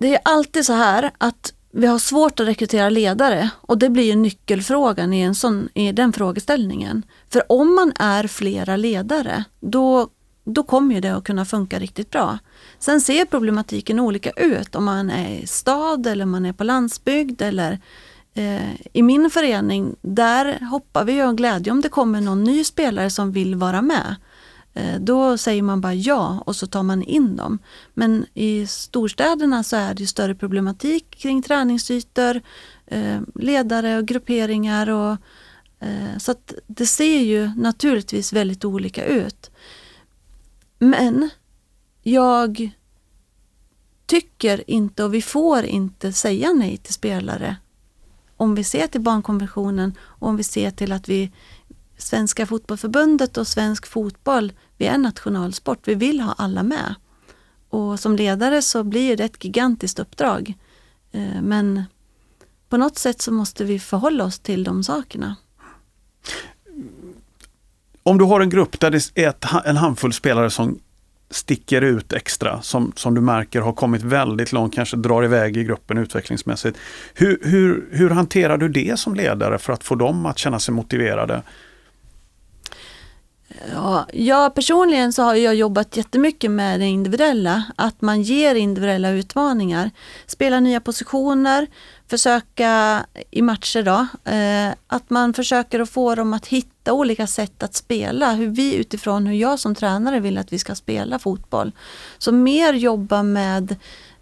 det 0.00 0.14
är 0.14 0.20
alltid 0.24 0.66
så 0.66 0.72
här 0.72 1.10
att 1.18 1.52
vi 1.72 1.86
har 1.86 1.98
svårt 1.98 2.40
att 2.40 2.46
rekrytera 2.46 2.88
ledare 2.90 3.50
och 3.60 3.78
det 3.78 3.90
blir 3.90 4.04
ju 4.04 4.16
nyckelfrågan 4.16 5.12
i, 5.12 5.20
en 5.20 5.34
sån, 5.34 5.68
i 5.74 5.92
den 5.92 6.12
frågeställningen. 6.12 7.02
För 7.28 7.52
om 7.52 7.74
man 7.74 7.92
är 7.96 8.26
flera 8.26 8.76
ledare, 8.76 9.44
då, 9.60 10.08
då 10.44 10.62
kommer 10.62 11.00
det 11.00 11.16
att 11.16 11.24
kunna 11.24 11.44
funka 11.44 11.78
riktigt 11.78 12.10
bra. 12.10 12.38
Sen 12.78 13.00
ser 13.00 13.24
problematiken 13.24 14.00
olika 14.00 14.30
ut 14.30 14.74
om 14.74 14.84
man 14.84 15.10
är 15.10 15.28
i 15.28 15.46
stad 15.46 16.06
eller 16.06 16.26
man 16.26 16.46
är 16.46 16.52
på 16.52 16.64
landsbygd 16.64 17.42
eller 17.42 17.78
eh, 18.34 18.74
i 18.92 19.02
min 19.02 19.30
förening, 19.30 19.96
där 20.02 20.66
hoppar 20.70 21.04
vi 21.04 21.22
av 21.22 21.34
glädje 21.34 21.72
om 21.72 21.80
det 21.80 21.88
kommer 21.88 22.20
någon 22.20 22.44
ny 22.44 22.64
spelare 22.64 23.10
som 23.10 23.32
vill 23.32 23.54
vara 23.54 23.82
med. 23.82 24.16
Eh, 24.74 25.00
då 25.00 25.38
säger 25.38 25.62
man 25.62 25.80
bara 25.80 25.94
ja 25.94 26.42
och 26.46 26.56
så 26.56 26.66
tar 26.66 26.82
man 26.82 27.02
in 27.02 27.36
dem. 27.36 27.58
Men 27.94 28.26
i 28.34 28.66
storstäderna 28.66 29.62
så 29.62 29.76
är 29.76 29.94
det 29.94 30.06
större 30.06 30.34
problematik 30.34 31.10
kring 31.10 31.42
träningsytor, 31.42 32.40
eh, 32.86 33.20
ledare 33.34 33.98
och 33.98 34.06
grupperingar. 34.06 34.90
Och, 34.90 35.16
eh, 35.78 36.18
så 36.18 36.30
att 36.30 36.54
det 36.66 36.86
ser 36.86 37.20
ju 37.20 37.50
naturligtvis 37.56 38.32
väldigt 38.32 38.64
olika 38.64 39.04
ut. 39.04 39.50
Men 40.78 41.30
jag 42.02 42.70
tycker 44.06 44.70
inte 44.70 45.04
och 45.04 45.14
vi 45.14 45.22
får 45.22 45.64
inte 45.64 46.12
säga 46.12 46.52
nej 46.52 46.76
till 46.76 46.94
spelare 46.94 47.56
om 48.40 48.54
vi 48.54 48.64
ser 48.64 48.86
till 48.86 49.00
barnkonventionen 49.00 49.94
och 50.00 50.28
om 50.28 50.36
vi 50.36 50.42
ser 50.42 50.70
till 50.70 50.92
att 50.92 51.08
vi 51.08 51.32
Svenska 52.00 52.46
fotbollförbundet 52.46 53.36
och 53.36 53.46
svensk 53.46 53.86
fotboll, 53.86 54.52
vi 54.76 54.86
är 54.86 54.98
nationalsport, 54.98 55.78
vi 55.84 55.94
vill 55.94 56.20
ha 56.20 56.34
alla 56.38 56.62
med. 56.62 56.94
Och 57.68 58.00
som 58.00 58.16
ledare 58.16 58.62
så 58.62 58.84
blir 58.84 59.16
det 59.16 59.24
ett 59.24 59.44
gigantiskt 59.44 59.98
uppdrag. 59.98 60.54
Eh, 61.12 61.42
men 61.42 61.84
på 62.68 62.76
något 62.76 62.98
sätt 62.98 63.22
så 63.22 63.32
måste 63.32 63.64
vi 63.64 63.78
förhålla 63.78 64.24
oss 64.24 64.38
till 64.38 64.64
de 64.64 64.84
sakerna. 64.84 65.36
Om 68.02 68.18
du 68.18 68.24
har 68.24 68.40
en 68.40 68.50
grupp 68.50 68.80
där 68.80 68.90
det 68.90 69.10
är 69.14 69.34
en 69.64 69.76
handfull 69.76 70.12
spelare 70.12 70.50
som 70.50 70.78
sticker 71.30 71.82
ut 71.82 72.12
extra, 72.12 72.62
som, 72.62 72.92
som 72.96 73.14
du 73.14 73.20
märker 73.20 73.60
har 73.60 73.72
kommit 73.72 74.02
väldigt 74.02 74.52
långt, 74.52 74.74
kanske 74.74 74.96
drar 74.96 75.24
iväg 75.24 75.56
i 75.56 75.64
gruppen 75.64 75.98
utvecklingsmässigt. 75.98 76.78
Hur, 77.14 77.38
hur, 77.42 77.88
hur 77.90 78.10
hanterar 78.10 78.58
du 78.58 78.68
det 78.68 78.98
som 78.98 79.14
ledare 79.14 79.58
för 79.58 79.72
att 79.72 79.84
få 79.84 79.94
dem 79.94 80.26
att 80.26 80.38
känna 80.38 80.58
sig 80.58 80.74
motiverade? 80.74 81.42
Ja, 83.72 84.06
jag 84.12 84.54
personligen 84.54 85.12
så 85.12 85.22
har 85.22 85.34
jag 85.34 85.54
jobbat 85.54 85.96
jättemycket 85.96 86.50
med 86.50 86.80
det 86.80 86.86
individuella, 86.86 87.64
att 87.76 88.00
man 88.00 88.22
ger 88.22 88.54
individuella 88.54 89.10
utmaningar. 89.10 89.90
Spela 90.26 90.60
nya 90.60 90.80
positioner, 90.80 91.66
försöka 92.08 93.04
i 93.30 93.42
matcher 93.42 93.82
då, 93.82 94.30
eh, 94.30 94.74
att 94.86 95.10
man 95.10 95.34
försöker 95.34 95.80
att 95.80 95.90
få 95.90 96.14
dem 96.14 96.34
att 96.34 96.46
hitta 96.46 96.92
olika 96.92 97.26
sätt 97.26 97.62
att 97.62 97.74
spela, 97.74 98.32
hur 98.32 98.48
vi 98.48 98.74
utifrån 98.74 99.26
hur 99.26 99.34
jag 99.34 99.58
som 99.58 99.74
tränare 99.74 100.20
vill 100.20 100.38
att 100.38 100.52
vi 100.52 100.58
ska 100.58 100.74
spela 100.74 101.18
fotboll. 101.18 101.72
Så 102.18 102.32
mer 102.32 102.72
jobba 102.72 103.22
med 103.22 103.76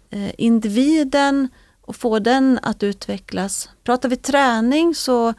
eh, 0.09 0.31
individen 0.37 1.49
och 1.81 1.95
få 1.95 2.19
den 2.19 2.59
att 2.63 2.83
utvecklas. 2.83 3.69
Pratar 3.83 4.09
vi 4.09 4.15
träning 4.15 4.95
så 4.95 5.33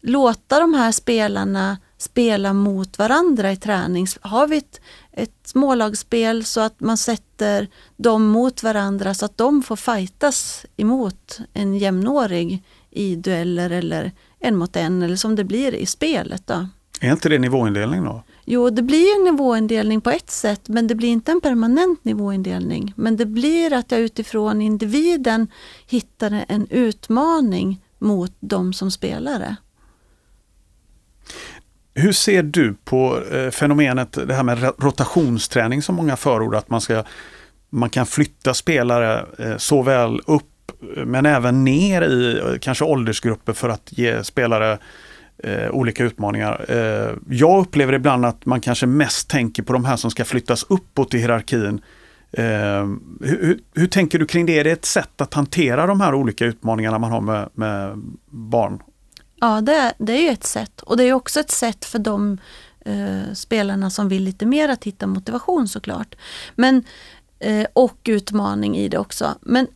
låta 0.00 0.60
de 0.60 0.74
här 0.74 0.92
spelarna 0.92 1.76
spela 2.02 2.52
mot 2.52 2.98
varandra 2.98 3.52
i 3.52 3.56
träning. 3.56 4.06
Har 4.20 4.46
vi 4.46 4.56
ett, 4.56 4.80
ett 5.12 5.34
smålagsspel 5.44 6.44
så 6.44 6.60
att 6.60 6.80
man 6.80 6.96
sätter 6.96 7.68
dem 7.96 8.26
mot 8.26 8.62
varandra 8.62 9.14
så 9.14 9.24
att 9.24 9.38
de 9.38 9.62
får 9.62 9.76
fightas 9.76 10.66
emot 10.76 11.38
en 11.52 11.78
jämnårig 11.78 12.62
i 12.90 13.16
dueller 13.16 13.70
eller 13.70 14.12
en 14.38 14.56
mot 14.56 14.76
en 14.76 15.02
eller 15.02 15.16
som 15.16 15.36
det 15.36 15.44
blir 15.44 15.74
i 15.74 15.86
spelet. 15.86 16.46
Då. 16.46 16.68
Är 17.00 17.12
inte 17.12 17.28
det 17.28 17.38
nivåindelning 17.38 18.04
då? 18.04 18.22
Jo, 18.44 18.70
det 18.70 18.82
blir 18.82 19.16
en 19.16 19.24
nivåindelning 19.24 20.00
på 20.00 20.10
ett 20.10 20.30
sätt 20.30 20.68
men 20.68 20.86
det 20.86 20.94
blir 20.94 21.08
inte 21.08 21.32
en 21.32 21.40
permanent 21.40 22.04
nivåindelning. 22.04 22.92
Men 22.96 23.16
det 23.16 23.26
blir 23.26 23.72
att 23.72 23.92
jag 23.92 24.00
utifrån 24.00 24.62
individen 24.62 25.48
hittar 25.86 26.44
en 26.48 26.66
utmaning 26.70 27.82
mot 27.98 28.32
de 28.40 28.72
som 28.72 28.90
spelare. 28.90 29.56
Hur 31.94 32.12
ser 32.12 32.42
du 32.42 32.74
på 32.84 33.22
eh, 33.32 33.50
fenomenet, 33.50 34.18
det 34.26 34.34
här 34.34 34.42
med 34.42 34.62
rotationsträning 34.78 35.82
som 35.82 35.94
många 35.94 36.16
förordar, 36.16 36.58
att 36.58 36.70
man, 36.70 36.80
ska, 36.80 37.04
man 37.70 37.90
kan 37.90 38.06
flytta 38.06 38.54
spelare 38.54 39.26
eh, 39.38 39.56
såväl 39.56 40.20
upp 40.26 40.72
eh, 40.96 41.04
men 41.04 41.26
även 41.26 41.64
ner 41.64 42.02
i 42.02 42.38
eh, 42.38 42.58
kanske 42.60 42.84
åldersgrupper 42.84 43.52
för 43.52 43.68
att 43.68 43.98
ge 43.98 44.24
spelare 44.24 44.78
eh, 45.44 45.70
olika 45.70 46.04
utmaningar. 46.04 46.64
Eh, 46.68 47.16
jag 47.28 47.60
upplever 47.60 47.92
ibland 47.92 48.24
att 48.24 48.46
man 48.46 48.60
kanske 48.60 48.86
mest 48.86 49.30
tänker 49.30 49.62
på 49.62 49.72
de 49.72 49.84
här 49.84 49.96
som 49.96 50.10
ska 50.10 50.24
flyttas 50.24 50.66
uppåt 50.68 51.14
i 51.14 51.18
hierarkin. 51.18 51.80
Eh, 52.32 52.86
hur, 53.20 53.58
hur, 53.74 53.86
tänker 53.86 54.18
du 54.18 54.26
kring 54.26 54.46
det? 54.46 54.58
Är 54.58 54.64
det 54.64 54.70
ett 54.70 54.84
sätt 54.84 55.20
att 55.20 55.34
hantera 55.34 55.86
de 55.86 56.00
här 56.00 56.14
olika 56.14 56.44
utmaningarna 56.44 56.98
man 56.98 57.10
har 57.10 57.20
med, 57.20 57.48
med 57.54 58.02
barn 58.30 58.82
Ja, 59.40 59.60
det, 59.60 59.92
det 59.98 60.12
är 60.12 60.22
ju 60.22 60.28
ett 60.28 60.46
sätt. 60.46 60.80
Och 60.80 60.96
det 60.96 61.04
är 61.04 61.12
också 61.12 61.40
ett 61.40 61.50
sätt 61.50 61.84
för 61.84 61.98
de 61.98 62.38
eh, 62.84 63.32
spelarna 63.34 63.90
som 63.90 64.08
vill 64.08 64.22
lite 64.22 64.46
mer 64.46 64.68
att 64.68 64.84
hitta 64.84 65.06
motivation 65.06 65.68
såklart. 65.68 66.14
Men, 66.54 66.84
eh, 67.38 67.66
och 67.72 67.98
utmaning 68.04 68.76
i 68.76 68.88
det 68.88 68.98
också. 68.98 69.34
Men 69.40 69.66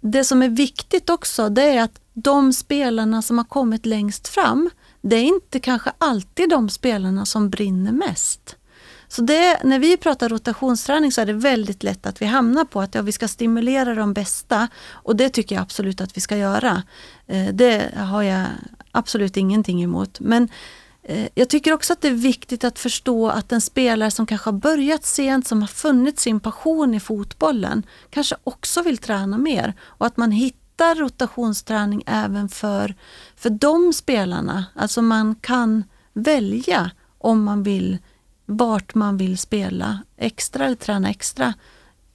det 0.00 0.24
som 0.24 0.42
är 0.42 0.48
viktigt 0.48 1.10
också 1.10 1.48
det 1.48 1.62
är 1.62 1.82
att 1.82 2.00
de 2.14 2.52
spelarna 2.52 3.22
som 3.22 3.38
har 3.38 3.44
kommit 3.44 3.86
längst 3.86 4.28
fram, 4.28 4.70
det 5.00 5.16
är 5.16 5.24
inte 5.24 5.60
kanske 5.60 5.92
alltid 5.98 6.50
de 6.50 6.68
spelarna 6.68 7.26
som 7.26 7.50
brinner 7.50 7.92
mest. 7.92 8.56
Så 9.08 9.22
det, 9.22 9.58
när 9.64 9.78
vi 9.78 9.96
pratar 9.96 10.28
rotationsträning 10.28 11.12
så 11.12 11.20
är 11.20 11.26
det 11.26 11.32
väldigt 11.32 11.82
lätt 11.82 12.06
att 12.06 12.22
vi 12.22 12.26
hamnar 12.26 12.64
på 12.64 12.80
att 12.80 12.94
ja, 12.94 13.02
vi 13.02 13.12
ska 13.12 13.28
stimulera 13.28 13.94
de 13.94 14.12
bästa 14.12 14.68
och 14.90 15.16
det 15.16 15.28
tycker 15.28 15.54
jag 15.54 15.62
absolut 15.62 16.00
att 16.00 16.16
vi 16.16 16.20
ska 16.20 16.36
göra. 16.36 16.82
Eh, 17.26 17.46
det 17.52 17.94
har 17.96 18.22
jag 18.22 18.46
absolut 18.98 19.36
ingenting 19.36 19.82
emot. 19.82 20.20
Men 20.20 20.48
eh, 21.02 21.28
jag 21.34 21.48
tycker 21.48 21.72
också 21.72 21.92
att 21.92 22.00
det 22.00 22.08
är 22.08 22.12
viktigt 22.12 22.64
att 22.64 22.78
förstå 22.78 23.28
att 23.28 23.52
en 23.52 23.60
spelare 23.60 24.10
som 24.10 24.26
kanske 24.26 24.50
har 24.50 24.58
börjat 24.58 25.04
sent, 25.04 25.46
som 25.46 25.60
har 25.60 25.68
funnit 25.68 26.18
sin 26.20 26.40
passion 26.40 26.94
i 26.94 27.00
fotbollen, 27.00 27.82
kanske 28.10 28.36
också 28.44 28.82
vill 28.82 28.98
träna 28.98 29.38
mer 29.38 29.74
och 29.82 30.06
att 30.06 30.16
man 30.16 30.30
hittar 30.30 30.94
rotationsträning 30.94 32.02
även 32.06 32.48
för, 32.48 32.94
för 33.36 33.50
de 33.50 33.92
spelarna. 33.92 34.64
Alltså 34.74 35.02
man 35.02 35.34
kan 35.34 35.84
välja 36.12 36.90
om 37.18 37.44
man 37.44 37.62
vill 37.62 37.98
vart 38.46 38.94
man 38.94 39.16
vill 39.16 39.38
spela 39.38 39.98
extra 40.16 40.64
eller 40.64 40.76
träna 40.76 41.10
extra 41.10 41.54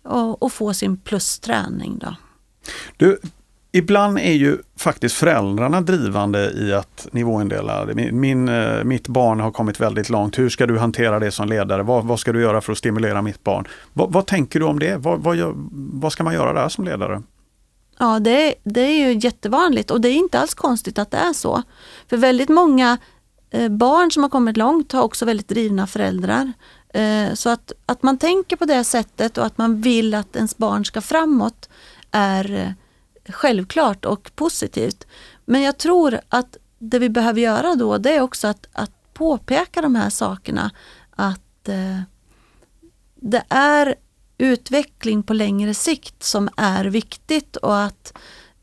och, 0.04 0.44
och 0.44 0.54
få 0.54 0.74
sin 0.74 0.98
plusträning. 0.98 2.00
Då. 2.00 2.16
Du, 2.98 3.20
Ibland 3.76 4.20
är 4.20 4.34
ju 4.34 4.58
faktiskt 4.78 5.16
föräldrarna 5.16 5.82
drivande 5.82 6.52
i 6.52 6.74
att 6.74 7.08
nivåindela. 7.12 7.86
Min, 7.86 8.20
min, 8.20 8.50
eh, 8.50 8.84
mitt 8.84 9.08
barn 9.08 9.40
har 9.40 9.52
kommit 9.52 9.80
väldigt 9.80 10.10
långt. 10.10 10.40
Hur 10.40 10.50
ska 10.50 10.66
du 10.66 10.78
hantera 10.78 11.20
det 11.20 11.32
som 11.32 11.48
ledare? 11.48 11.84
Vad, 11.84 12.06
vad 12.06 12.20
ska 12.20 12.32
du 12.32 12.42
göra 12.42 12.62
för 12.62 12.72
att 12.72 12.78
stimulera 12.78 13.22
mitt 13.22 13.44
barn? 13.44 13.68
Vad, 13.94 14.14
vad 14.14 14.26
tänker 14.26 14.60
du 14.60 14.66
om 14.66 14.80
det? 14.80 14.98
Vad, 14.98 15.20
vad, 15.20 15.38
vad 15.94 16.12
ska 16.12 16.24
man 16.24 16.34
göra 16.34 16.54
där 16.54 16.70
som 16.70 16.86
ledare? 16.86 17.22
Ja, 18.00 18.20
det, 18.20 18.56
det 18.64 18.82
är 18.82 19.08
ju 19.08 19.20
jättevanligt 19.20 19.92
och 19.92 20.02
det 20.02 20.10
är 20.10 20.16
inte 20.16 20.40
alls 20.40 20.54
konstigt 20.54 21.00
att 21.00 21.12
det 21.12 21.18
är 21.18 21.34
så. 21.34 21.64
För 22.10 22.18
väldigt 22.18 22.50
många 22.50 22.98
eh, 23.52 23.70
barn 23.70 24.12
som 24.12 24.24
har 24.24 24.30
kommit 24.30 24.58
långt 24.58 24.92
har 24.92 25.02
också 25.02 25.26
väldigt 25.26 25.48
drivna 25.48 25.88
föräldrar. 25.88 26.52
Eh, 26.94 27.34
så 27.34 27.50
att, 27.50 27.72
att 27.86 28.04
man 28.04 28.18
tänker 28.18 28.56
på 28.56 28.66
det 28.66 28.84
sättet 28.84 29.38
och 29.38 29.46
att 29.46 29.58
man 29.58 29.82
vill 29.82 30.14
att 30.14 30.36
ens 30.36 30.58
barn 30.58 30.86
ska 30.86 31.02
framåt 31.02 31.70
är 32.12 32.76
självklart 33.30 34.06
och 34.06 34.32
positivt. 34.36 35.08
Men 35.46 35.62
jag 35.62 35.78
tror 35.78 36.20
att 36.30 36.58
det 36.80 37.00
vi 37.00 37.10
behöver 37.10 37.42
göra 37.42 37.76
då 37.76 37.98
det 37.98 38.16
är 38.16 38.22
också 38.22 38.48
att, 38.48 38.68
att 38.72 39.14
påpeka 39.14 39.82
de 39.82 39.96
här 39.96 40.10
sakerna. 40.10 40.72
Att 41.10 41.70
eh, 41.70 42.02
det 43.16 43.44
är 43.50 43.96
utveckling 44.38 45.24
på 45.24 45.34
längre 45.34 45.74
sikt 45.74 46.24
som 46.24 46.50
är 46.58 46.86
viktigt 46.86 47.56
och 47.56 47.82
att 47.82 48.14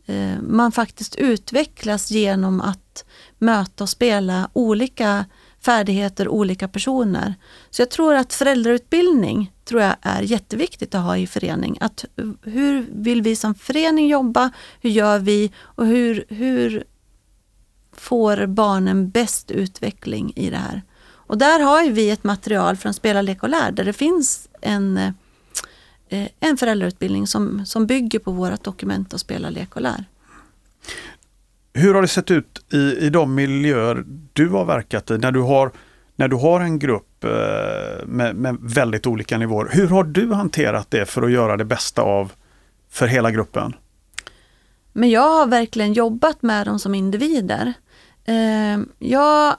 eh, 0.06 0.40
man 0.42 0.72
faktiskt 0.72 1.16
utvecklas 1.16 2.10
genom 2.10 2.60
att 2.60 3.04
möta 3.38 3.84
och 3.84 3.90
spela 3.90 4.50
olika 4.52 5.24
färdigheter, 5.60 6.28
olika 6.28 6.68
personer. 6.68 7.34
Så 7.70 7.82
jag 7.82 7.90
tror 7.90 8.14
att 8.14 8.32
föräldrautbildning 8.32 9.52
tror 9.64 9.82
jag 9.82 9.96
är 10.02 10.22
jätteviktigt 10.22 10.94
att 10.94 11.04
ha 11.04 11.16
i 11.16 11.26
förening. 11.26 11.78
Att 11.80 12.04
hur 12.42 12.86
vill 12.92 13.22
vi 13.22 13.36
som 13.36 13.54
förening 13.54 14.08
jobba? 14.08 14.50
Hur 14.80 14.90
gör 14.90 15.18
vi? 15.18 15.52
Och 15.58 15.86
hur, 15.86 16.24
hur 16.28 16.84
får 17.92 18.46
barnen 18.46 19.10
bäst 19.10 19.50
utveckling 19.50 20.32
i 20.36 20.50
det 20.50 20.56
här? 20.56 20.82
Och 21.30 21.38
där 21.38 21.60
har 21.60 21.90
vi 21.90 22.10
ett 22.10 22.24
material 22.24 22.76
från 22.76 22.94
Spela, 22.94 23.22
lek 23.22 23.42
och 23.42 23.48
lär 23.48 23.72
där 23.72 23.84
det 23.84 23.92
finns 23.92 24.48
en, 24.60 24.96
eh, 26.08 26.28
en 26.40 26.56
föräldrautbildning 26.56 27.26
som, 27.26 27.66
som 27.66 27.86
bygger 27.86 28.18
på 28.18 28.32
vårt 28.32 28.64
dokument 28.64 29.12
och 29.12 29.20
Spela, 29.20 29.50
lek 29.50 29.76
och 29.76 29.82
lär. 29.82 30.04
Hur 31.72 31.94
har 31.94 32.02
det 32.02 32.08
sett 32.08 32.30
ut 32.30 32.64
i, 32.72 32.76
i 32.76 33.10
de 33.10 33.34
miljöer 33.34 34.04
du 34.32 34.48
har 34.48 34.64
verkat 34.64 35.10
i 35.10 35.18
när 35.18 35.32
du 35.32 35.40
har, 35.40 35.72
när 36.16 36.28
du 36.28 36.36
har 36.36 36.60
en 36.60 36.78
grupp 36.78 37.24
eh, 37.24 38.06
med, 38.06 38.36
med 38.36 38.56
väldigt 38.60 39.06
olika 39.06 39.38
nivåer? 39.38 39.68
Hur 39.72 39.88
har 39.88 40.04
du 40.04 40.32
hanterat 40.32 40.90
det 40.90 41.06
för 41.06 41.22
att 41.22 41.32
göra 41.32 41.56
det 41.56 41.64
bästa 41.64 42.02
av 42.02 42.32
för 42.90 43.06
hela 43.06 43.30
gruppen? 43.30 43.74
Men 44.92 45.10
jag 45.10 45.28
har 45.28 45.46
verkligen 45.46 45.92
jobbat 45.92 46.42
med 46.42 46.66
dem 46.66 46.78
som 46.78 46.94
individer. 46.94 47.72
Eh, 48.24 48.78
jag, 48.98 49.56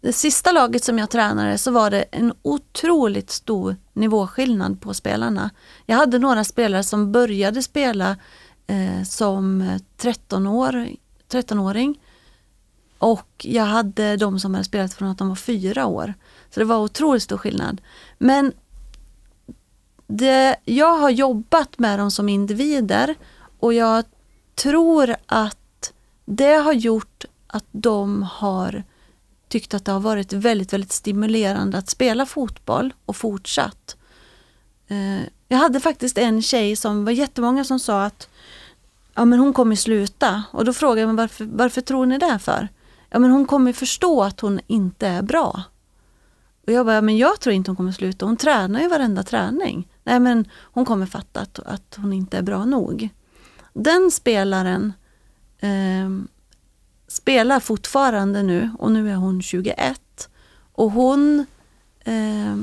det 0.00 0.12
sista 0.12 0.52
laget 0.52 0.84
som 0.84 0.98
jag 0.98 1.10
tränade 1.10 1.58
så 1.58 1.70
var 1.70 1.90
det 1.90 2.02
en 2.02 2.32
otroligt 2.42 3.30
stor 3.30 3.76
nivåskillnad 3.92 4.80
på 4.80 4.94
spelarna. 4.94 5.50
Jag 5.86 5.96
hade 5.96 6.18
några 6.18 6.44
spelare 6.44 6.82
som 6.82 7.12
började 7.12 7.62
spela 7.62 8.16
eh, 8.66 9.02
som 9.02 9.78
13 9.96 10.46
år, 10.46 10.88
13-åring. 11.30 12.00
Och 12.98 13.28
jag 13.38 13.64
hade 13.64 14.16
de 14.16 14.40
som 14.40 14.54
hade 14.54 14.64
spelat 14.64 14.94
från 14.94 15.08
att 15.08 15.18
de 15.18 15.28
var 15.28 15.36
fyra 15.36 15.86
år. 15.86 16.14
Så 16.50 16.60
det 16.60 16.66
var 16.66 16.78
otroligt 16.78 17.22
stor 17.22 17.38
skillnad. 17.38 17.80
Men 18.18 18.52
det, 20.06 20.56
jag 20.64 20.96
har 20.96 21.10
jobbat 21.10 21.78
med 21.78 21.98
dem 21.98 22.10
som 22.10 22.28
individer 22.28 23.14
och 23.60 23.74
jag 23.74 24.04
tror 24.54 25.16
att 25.26 25.92
det 26.24 26.54
har 26.54 26.72
gjort 26.72 27.24
att 27.46 27.64
de 27.70 28.22
har 28.22 28.84
tyckt 29.48 29.74
att 29.74 29.84
det 29.84 29.92
har 29.92 30.00
varit 30.00 30.32
väldigt, 30.32 30.72
väldigt 30.72 30.92
stimulerande 30.92 31.78
att 31.78 31.88
spela 31.88 32.26
fotboll 32.26 32.94
och 33.06 33.16
fortsatt. 33.16 33.96
Eh, 34.88 35.20
jag 35.48 35.58
hade 35.58 35.80
faktiskt 35.80 36.18
en 36.18 36.42
tjej 36.42 36.76
som 36.76 37.04
var 37.04 37.12
jättemånga 37.12 37.64
som 37.64 37.80
sa 37.80 38.04
att 38.04 38.28
ja 39.14 39.24
men 39.24 39.38
hon 39.38 39.52
kommer 39.52 39.76
sluta. 39.76 40.42
Och 40.50 40.64
då 40.64 40.72
frågar 40.72 41.02
jag, 41.02 41.06
men 41.06 41.16
varför, 41.16 41.44
varför 41.44 41.80
tror 41.80 42.06
ni 42.06 42.18
det 42.18 42.38
för? 42.38 42.68
Ja 43.10 43.18
men 43.18 43.30
hon 43.30 43.46
kommer 43.46 43.72
förstå 43.72 44.22
att 44.22 44.40
hon 44.40 44.60
inte 44.66 45.06
är 45.06 45.22
bra. 45.22 45.62
Och 46.66 46.72
jag 46.72 46.86
bara, 46.86 47.00
men 47.00 47.16
jag 47.16 47.40
tror 47.40 47.54
inte 47.54 47.70
hon 47.70 47.76
kommer 47.76 47.92
sluta. 47.92 48.26
Hon 48.26 48.36
tränar 48.36 48.80
ju 48.80 48.88
varenda 48.88 49.22
träning. 49.22 49.88
Nej 50.04 50.20
men 50.20 50.48
hon 50.60 50.84
kommer 50.84 51.06
fatta 51.06 51.40
att, 51.40 51.58
att 51.58 51.96
hon 52.00 52.12
inte 52.12 52.38
är 52.38 52.42
bra 52.42 52.64
nog. 52.64 53.08
Den 53.72 54.10
spelaren 54.10 54.92
eh, 55.58 56.10
spelar 57.08 57.60
fortfarande 57.60 58.42
nu 58.42 58.70
och 58.78 58.92
nu 58.92 59.10
är 59.10 59.14
hon 59.14 59.42
21. 59.42 60.28
Och 60.72 60.90
hon 60.90 61.46
eh, 62.04 62.56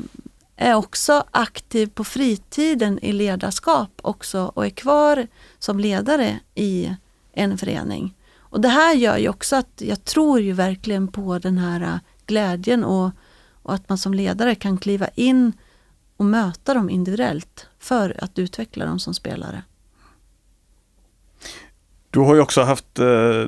är 0.61 0.75
också 0.75 1.23
aktiv 1.31 1.87
på 1.87 2.03
fritiden 2.03 2.99
i 3.01 3.13
ledarskap 3.13 3.91
också 4.01 4.51
och 4.55 4.65
är 4.65 4.69
kvar 4.69 5.27
som 5.59 5.79
ledare 5.79 6.39
i 6.55 6.95
en 7.33 7.57
förening. 7.57 8.15
Och 8.37 8.61
det 8.61 8.67
här 8.67 8.95
gör 8.95 9.17
ju 9.17 9.29
också 9.29 9.55
att 9.55 9.81
jag 9.81 10.05
tror 10.05 10.39
ju 10.39 10.53
verkligen 10.53 11.07
på 11.07 11.39
den 11.39 11.57
här 11.57 11.99
glädjen 12.25 12.83
och, 12.83 13.11
och 13.61 13.73
att 13.73 13.89
man 13.89 13.97
som 13.97 14.13
ledare 14.13 14.55
kan 14.55 14.77
kliva 14.77 15.07
in 15.07 15.53
och 16.17 16.25
möta 16.25 16.73
dem 16.73 16.89
individuellt 16.89 17.67
för 17.79 18.23
att 18.23 18.39
utveckla 18.39 18.85
dem 18.85 18.99
som 18.99 19.13
spelare. 19.13 19.63
Du 22.09 22.19
har 22.19 22.35
ju 22.35 22.41
också 22.41 22.61
haft 22.61 22.99
eh, 22.99 23.45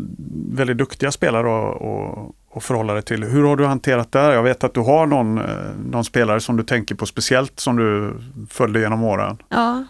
väldigt 0.52 0.78
duktiga 0.78 1.12
spelare 1.12 1.48
och, 1.48 1.82
och, 1.82 2.36
och 2.54 2.64
förhålla 2.64 2.94
dig 2.94 3.04
till. 3.04 3.24
Hur 3.24 3.44
har 3.44 3.56
du 3.56 3.66
hanterat 3.66 4.12
det? 4.12 4.34
Jag 4.34 4.44
vet 4.44 4.64
att 4.64 4.74
du 4.74 4.80
har 4.80 5.06
någon, 5.06 5.38
eh, 5.38 5.46
någon 5.86 6.06
spelare 6.06 6.42
som 6.42 6.58
du 6.58 6.64
tänker 6.64 6.96
på 6.96 7.06
speciellt 7.06 7.60
som 7.60 7.76
du 7.76 8.14
följde 8.50 8.80
genom 8.80 9.04
åren. 9.04 9.38
Ja. 9.50 9.86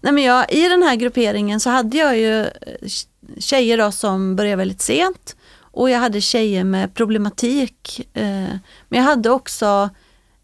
Nej, 0.00 0.12
men 0.12 0.24
jag, 0.24 0.52
I 0.52 0.68
den 0.68 0.82
här 0.82 0.96
grupperingen 0.96 1.60
så 1.60 1.70
hade 1.70 1.96
jag 1.96 2.18
ju 2.18 2.40
eh, 2.40 2.48
tjejer 3.38 3.78
då 3.78 3.92
som 3.92 4.36
började 4.36 4.56
väldigt 4.56 4.80
sent 4.80 5.36
och 5.60 5.90
jag 5.90 5.98
hade 5.98 6.20
tjejer 6.20 6.64
med 6.64 6.94
problematik. 6.94 8.08
Eh, 8.14 8.24
men 8.88 8.98
jag 8.98 9.02
hade 9.02 9.30
också 9.30 9.90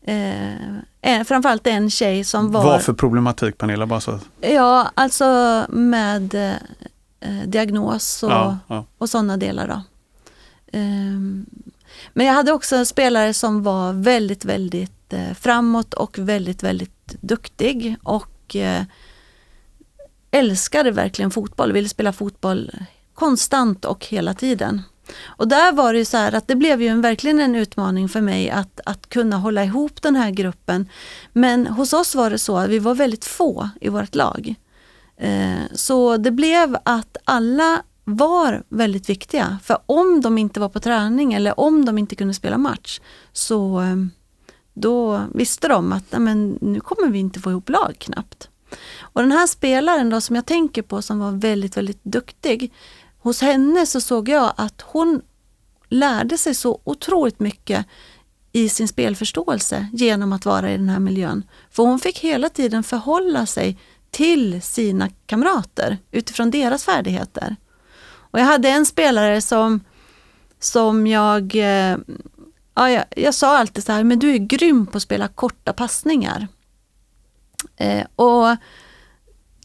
eh, 0.07 1.25
framförallt 1.25 1.67
en 1.67 1.91
tjej 1.91 2.25
som 2.25 2.53
var... 2.53 2.65
Vad 2.65 2.83
för 2.83 2.93
problematik 2.93 3.59
Pernilla? 3.59 3.87
Bara 3.87 4.01
så. 4.01 4.19
Ja, 4.41 4.91
alltså 4.95 5.65
med 5.69 6.35
eh, 7.21 7.43
diagnos 7.47 8.23
och, 8.23 8.31
ja, 8.31 8.59
ja. 8.67 8.85
och 8.99 9.09
sådana 9.09 9.37
delar. 9.37 9.69
Då. 9.69 9.83
Ehm, 10.77 11.47
men 12.13 12.27
jag 12.27 12.35
hade 12.35 12.53
också 12.53 12.77
en 12.77 12.87
spelare 12.87 13.35
som 13.35 13.63
var 13.63 13.93
väldigt, 13.93 14.45
väldigt 14.45 15.13
eh, 15.13 15.35
framåt 15.35 15.95
och 15.95 16.19
väldigt, 16.19 16.63
väldigt 16.63 17.17
duktig 17.21 17.97
och 18.03 18.57
eh, 18.57 18.83
älskade 20.31 20.91
verkligen 20.91 21.31
fotboll, 21.31 21.73
ville 21.73 21.89
spela 21.89 22.13
fotboll 22.13 22.71
konstant 23.15 23.85
och 23.85 24.07
hela 24.07 24.35
tiden. 24.35 24.83
Och 25.25 25.49
där 25.49 25.73
var 25.73 25.93
det 25.93 26.05
så 26.05 26.17
här 26.17 26.33
att 26.33 26.49
det 26.49 26.57
blev 26.57 26.83
ju 26.83 26.89
en, 26.89 27.01
verkligen 27.01 27.41
en 27.41 27.55
utmaning 27.55 28.09
för 28.09 28.21
mig 28.21 28.51
att, 28.51 28.81
att 28.85 29.09
kunna 29.09 29.37
hålla 29.37 29.65
ihop 29.65 30.03
den 30.03 30.17
här 30.17 30.31
gruppen. 30.31 30.89
Men 31.33 31.67
hos 31.67 31.93
oss 31.93 32.15
var 32.15 32.31
det 32.31 32.39
så 32.39 32.57
att 32.57 32.71
vi 32.71 32.79
var 32.79 32.95
väldigt 32.95 33.25
få 33.25 33.69
i 33.81 33.89
vårt 33.89 34.15
lag. 34.15 34.55
Eh, 35.17 35.63
så 35.73 36.17
det 36.17 36.31
blev 36.31 36.77
att 36.85 37.17
alla 37.25 37.83
var 38.09 38.63
väldigt 38.69 39.09
viktiga. 39.09 39.59
För 39.63 39.79
om 39.87 40.21
de 40.21 40.39
inte 40.39 40.61
var 40.61 40.69
på 40.69 40.81
träning 40.81 41.33
eller 41.33 41.61
om 41.61 41.85
de 41.85 41.99
inte 41.99 42.17
kunde 42.17 42.35
spela 42.35 42.59
match 42.59 43.01
så 43.33 43.81
eh, 43.81 43.97
då 44.75 45.25
visste 45.35 45.69
de 45.69 45.93
att 45.93 46.05
men, 46.19 46.59
nu 46.61 46.81
kommer 46.81 47.09
vi 47.09 47.19
inte 47.19 47.41
få 47.41 47.51
ihop 47.51 47.69
lag 47.69 47.97
knappt. 47.99 48.49
Och 48.99 49.23
den 49.23 49.33
här 49.33 49.47
spelaren 49.47 50.11
då 50.11 50.21
som 50.21 50.37
jag 50.37 50.47
tänker 50.47 50.83
på 50.83 51.03
som 51.03 51.19
var 51.19 51.33
väldigt, 51.33 51.77
väldigt 51.77 52.05
duktig. 52.05 52.73
Hos 53.19 53.41
henne 53.41 53.87
så 53.87 54.01
såg 54.01 54.29
jag 54.29 54.53
att 54.57 54.81
hon 54.81 55.23
lärde 55.89 56.39
sig 56.39 56.55
så 56.55 56.81
otroligt 56.85 57.41
mycket 57.41 57.87
i 58.53 58.69
sin 58.69 58.89
spelförståelse 58.89 59.89
genom 59.93 60.33
att 60.33 60.45
vara 60.45 60.73
i 60.73 60.77
den 60.77 60.89
här 60.89 61.01
miljön. 61.01 61.45
För 61.71 61.83
hon 61.83 61.99
fick 61.99 62.19
hela 62.19 62.49
tiden 62.49 62.83
förhålla 62.83 63.47
sig 63.47 63.79
till 64.11 64.63
sina 64.63 65.09
kamrater 65.27 65.99
utifrån 66.11 66.51
deras 66.51 66.85
färdigheter. 66.85 67.57
Och 68.31 68.41
jag 68.41 68.45
hade 68.45 68.69
en 68.69 68.87
spelare 68.87 69.41
som, 69.41 69.81
som 70.61 71.07
jag, 71.07 71.55
eh, 71.55 71.97
ja, 72.75 72.91
jag, 72.91 73.05
jag 73.17 73.35
sa 73.35 73.59
alltid 73.59 73.85
så 73.85 73.93
här, 73.93 74.05
men 74.05 74.19
du 74.19 74.35
är 74.35 74.39
grym 74.39 74.87
på 74.87 74.97
att 74.97 75.03
spela 75.03 75.29
korta 75.29 75.73
passningar. 75.73 76.49
Eh, 77.77 78.07
och 78.17 78.57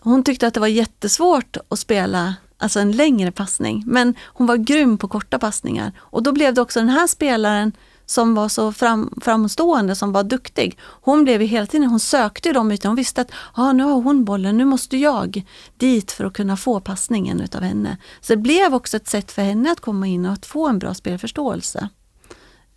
hon 0.02 0.24
tyckte 0.24 0.48
att 0.48 0.54
det 0.54 0.60
var 0.60 0.68
jättesvårt 0.68 1.58
att 1.70 1.80
spela 1.80 2.36
alltså 2.58 2.80
en 2.80 2.92
längre 2.92 3.32
passning, 3.32 3.84
men 3.88 4.16
hon 4.24 4.48
var 4.48 4.56
grym 4.56 4.98
på 4.98 5.08
korta 5.08 5.40
passningar. 5.40 5.92
Och 5.98 6.24
då 6.24 6.32
blev 6.32 6.54
det 6.54 6.62
också 6.62 6.80
den 6.80 6.90
här 6.90 7.08
spelaren 7.08 7.72
som 8.12 8.36
var 8.36 8.50
så 8.50 8.72
fram, 8.72 9.14
framstående, 9.22 9.96
som 9.96 10.12
var 10.12 10.24
duktig. 10.24 10.78
Hon 10.82 11.24
blev 11.24 11.42
ju 11.42 11.48
hela 11.48 11.66
tiden, 11.66 11.90
hon 11.90 12.00
sökte 12.00 12.50
ju 12.50 12.54
de 12.54 12.72
ytorna. 12.72 12.90
Hon 12.90 12.96
visste 12.96 13.22
att 13.22 13.32
ah, 13.54 13.74
nu 13.74 13.84
har 13.84 14.02
hon 14.02 14.26
bollen, 14.26 14.58
nu 14.58 14.66
måste 14.66 14.98
jag 14.98 15.44
dit 15.78 16.12
för 16.12 16.26
att 16.26 16.34
kunna 16.34 16.58
få 16.58 16.80
passningen 16.80 17.42
utav 17.42 17.62
henne. 17.62 17.98
Så 18.22 18.34
det 18.34 18.42
blev 18.42 18.74
också 18.74 18.98
ett 18.98 19.08
sätt 19.08 19.32
för 19.32 19.42
henne 19.42 19.72
att 19.72 19.80
komma 19.80 20.08
in 20.08 20.26
och 20.26 20.34
att 20.34 20.46
få 20.46 20.68
en 20.68 20.80
bra 20.80 20.94
spelförståelse. 20.94 21.90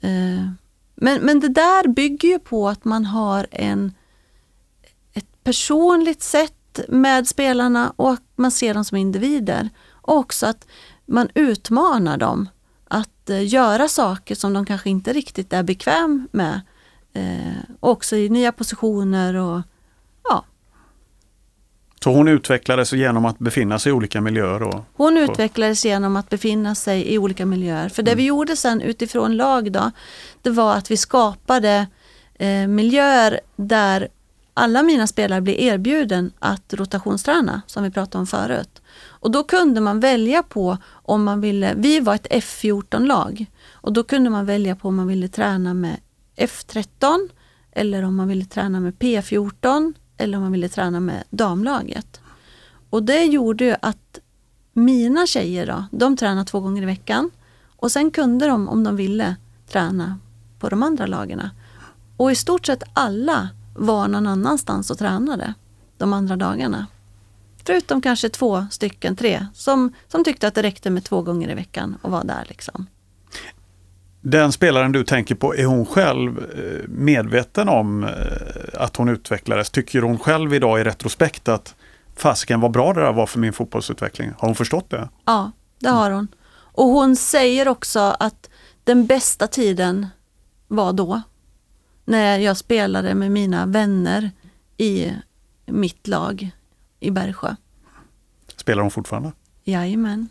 Eh, 0.01 0.49
men, 0.95 1.21
men 1.23 1.41
det 1.41 1.49
där 1.49 1.89
bygger 1.89 2.29
ju 2.29 2.39
på 2.39 2.69
att 2.69 2.85
man 2.85 3.05
har 3.05 3.47
en, 3.51 3.93
ett 5.13 5.45
personligt 5.45 6.23
sätt 6.23 6.81
med 6.89 7.29
spelarna 7.29 7.93
och 7.97 8.13
att 8.13 8.23
man 8.37 8.51
ser 8.51 8.75
dem 8.75 8.85
som 8.85 8.97
individer. 8.97 9.71
Och 9.91 10.17
också 10.17 10.47
att 10.47 10.67
man 11.07 11.29
utmanar 11.35 12.17
dem 12.17 12.49
att 13.25 13.31
eh, 13.31 13.47
göra 13.47 13.89
saker 13.89 14.35
som 14.35 14.53
de 14.53 14.67
kanske 14.67 14.91
inte 14.91 15.13
riktigt 15.13 15.53
är 15.53 15.63
bekväm 15.63 16.29
med. 16.33 16.61
Eh, 17.13 17.75
också 17.81 18.17
i 18.17 18.29
nya 18.29 18.53
positioner 18.53 19.35
och 19.35 19.63
ja. 20.29 20.45
Så 22.05 22.11
hon 22.11 22.29
utvecklades 22.29 22.93
genom 22.93 23.25
att 23.25 23.39
befinna 23.39 23.79
sig 23.79 23.91
i 23.91 23.93
olika 23.93 24.21
miljöer? 24.21 24.63
Och, 24.63 24.85
hon 24.95 25.17
utvecklades 25.17 25.85
genom 25.85 26.17
att 26.17 26.31
befinna 26.31 26.75
sig 26.75 27.15
i 27.15 27.19
olika 27.19 27.47
miljöer. 27.47 27.89
För 27.89 28.03
det 28.03 28.11
mm. 28.11 28.19
vi 28.19 28.25
gjorde 28.25 28.57
sen 28.57 28.81
utifrån 28.81 29.37
lag 29.37 29.73
då, 29.73 29.91
det 30.43 30.51
var 30.51 30.77
att 30.77 30.91
vi 30.91 30.97
skapade 30.97 31.87
eh, 32.35 32.67
miljöer 32.67 33.41
där 33.57 34.09
alla 34.55 34.83
mina 34.83 35.07
spelare 35.07 35.41
blev 35.41 35.61
erbjuden 35.61 36.33
att 36.39 36.75
rotationsträna, 36.75 37.63
som 37.67 37.83
vi 37.83 37.91
pratade 37.91 38.21
om 38.21 38.27
förut. 38.27 38.83
Och 39.25 39.31
då 39.31 39.45
kunde 39.45 39.81
man 39.81 40.01
välja 40.01 40.43
på 40.43 40.79
om 40.93 41.25
man 41.25 41.41
ville, 41.41 41.75
vi 41.77 42.01
var 42.01 42.15
ett 42.15 42.27
F14-lag, 42.27 43.47
och 43.73 43.93
då 43.93 44.05
kunde 44.05 44.31
man 44.31 44.47
välja 44.47 44.77
på 44.77 44.89
om 44.89 44.97
man 44.97 45.07
ville 45.07 45.29
träna 45.29 45.75
med 45.75 46.01
F13 46.37 47.29
eller 47.73 48.03
om 48.03 48.17
man 48.17 48.29
ville 48.29 48.45
träna 48.45 48.81
med 48.81 48.95
P14 48.95 49.95
eller 50.17 50.37
om 50.37 50.43
man 50.43 50.53
ville 50.53 50.69
träna 50.69 51.01
med 51.01 51.25
damlaget. 51.31 52.21
Och 52.91 53.03
det 53.03 53.25
gjorde 53.25 53.65
ju 53.65 53.77
att 53.83 54.19
mina 54.73 55.27
tjejer 55.27 55.67
då, 55.67 55.85
de 55.91 56.17
tränade 56.17 56.45
två 56.45 56.61
gånger 56.61 56.83
i 56.83 56.87
veckan 56.87 57.31
och 57.77 57.93
sen 57.93 58.11
kunde 58.11 58.47
de, 58.47 58.69
om 58.69 58.85
de 58.85 58.97
ville, 58.97 59.37
träna 59.69 60.19
på 60.59 60.69
de 60.69 60.83
andra 60.83 61.07
lagarna. 61.07 61.51
Och 62.17 62.33
i 62.33 62.35
stort 62.35 62.67
sett 62.67 62.83
alla 62.93 63.49
var 63.77 64.09
någon 64.09 64.27
annanstans 64.27 64.91
och 64.91 64.99
tränade 64.99 65.55
de 65.99 66.13
andra 66.13 66.37
dagarna. 66.37 66.87
Förutom 67.67 68.01
kanske 68.03 68.29
två 68.29 68.67
stycken, 68.71 69.17
tre, 69.17 69.47
som, 69.55 69.93
som 70.09 70.25
tyckte 70.25 70.49
att 70.49 70.55
det 70.55 70.63
räckte 70.63 70.91
med 70.91 71.05
två 71.05 71.23
gånger 71.23 71.51
i 71.51 71.55
veckan 71.55 71.99
och 72.03 72.11
var 72.11 72.25
där. 72.25 72.45
Liksom. 72.49 72.87
Den 74.21 74.53
spelaren 74.53 74.93
du 74.93 75.05
tänker 75.05 75.35
på, 75.35 75.57
är 75.57 75.65
hon 75.65 75.87
själv 75.87 76.39
eh, 76.39 76.89
medveten 76.89 77.69
om 77.69 78.05
eh, 78.05 78.11
att 78.75 78.97
hon 78.97 79.09
utvecklades? 79.09 79.71
Tycker 79.71 80.03
hon 80.03 80.19
själv 80.19 80.55
idag 80.55 80.81
i 80.81 80.85
retrospekt 80.85 81.49
att 81.49 81.75
fasiken 82.17 82.61
vad 82.61 82.71
bra 82.71 82.93
det 82.93 83.01
där 83.01 83.13
var 83.13 83.27
för 83.27 83.39
min 83.39 83.53
fotbollsutveckling? 83.53 84.33
Har 84.39 84.49
hon 84.49 84.55
förstått 84.55 84.91
det? 84.91 85.09
Ja, 85.25 85.53
det 85.79 85.89
har 85.89 86.11
hon. 86.11 86.29
Och 86.55 86.87
hon 86.87 87.17
säger 87.17 87.69
också 87.69 88.17
att 88.21 88.51
den 88.85 89.07
bästa 89.07 89.47
tiden 89.47 90.07
var 90.69 90.93
då. 90.93 91.23
När 92.05 92.39
jag 92.39 92.57
spelade 92.57 93.15
med 93.15 93.31
mina 93.31 93.67
vänner 93.67 94.31
i 94.77 95.13
mitt 95.67 96.09
lag 96.09 96.51
i 97.05 97.11
Bergsjö. 97.11 97.55
Spelar 98.57 98.83
hon 98.83 98.91
fortfarande? 98.91 99.33
Jajamän. 99.65 100.29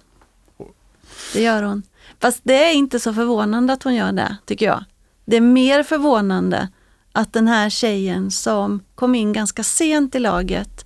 Det 1.34 1.42
gör 1.42 1.64
hon. 1.64 1.84
Fast 2.20 2.42
det 2.44 2.64
är 2.64 2.74
inte 2.74 3.00
så 3.00 3.14
förvånande 3.14 3.74
att 3.74 3.84
hon 3.84 3.96
gör 3.96 4.12
det, 4.12 4.38
tycker 4.46 4.66
jag. 4.66 4.84
Det 5.26 5.38
är 5.38 5.42
mer 5.42 5.84
förvånande 5.84 6.70
att 7.12 7.34
den 7.34 7.48
här 7.48 7.70
tjejen 7.70 8.32
som 8.32 8.84
kom 8.96 9.16
in 9.16 9.34
ganska 9.34 9.64
sent 9.64 10.16
i 10.16 10.20
laget 10.20 10.86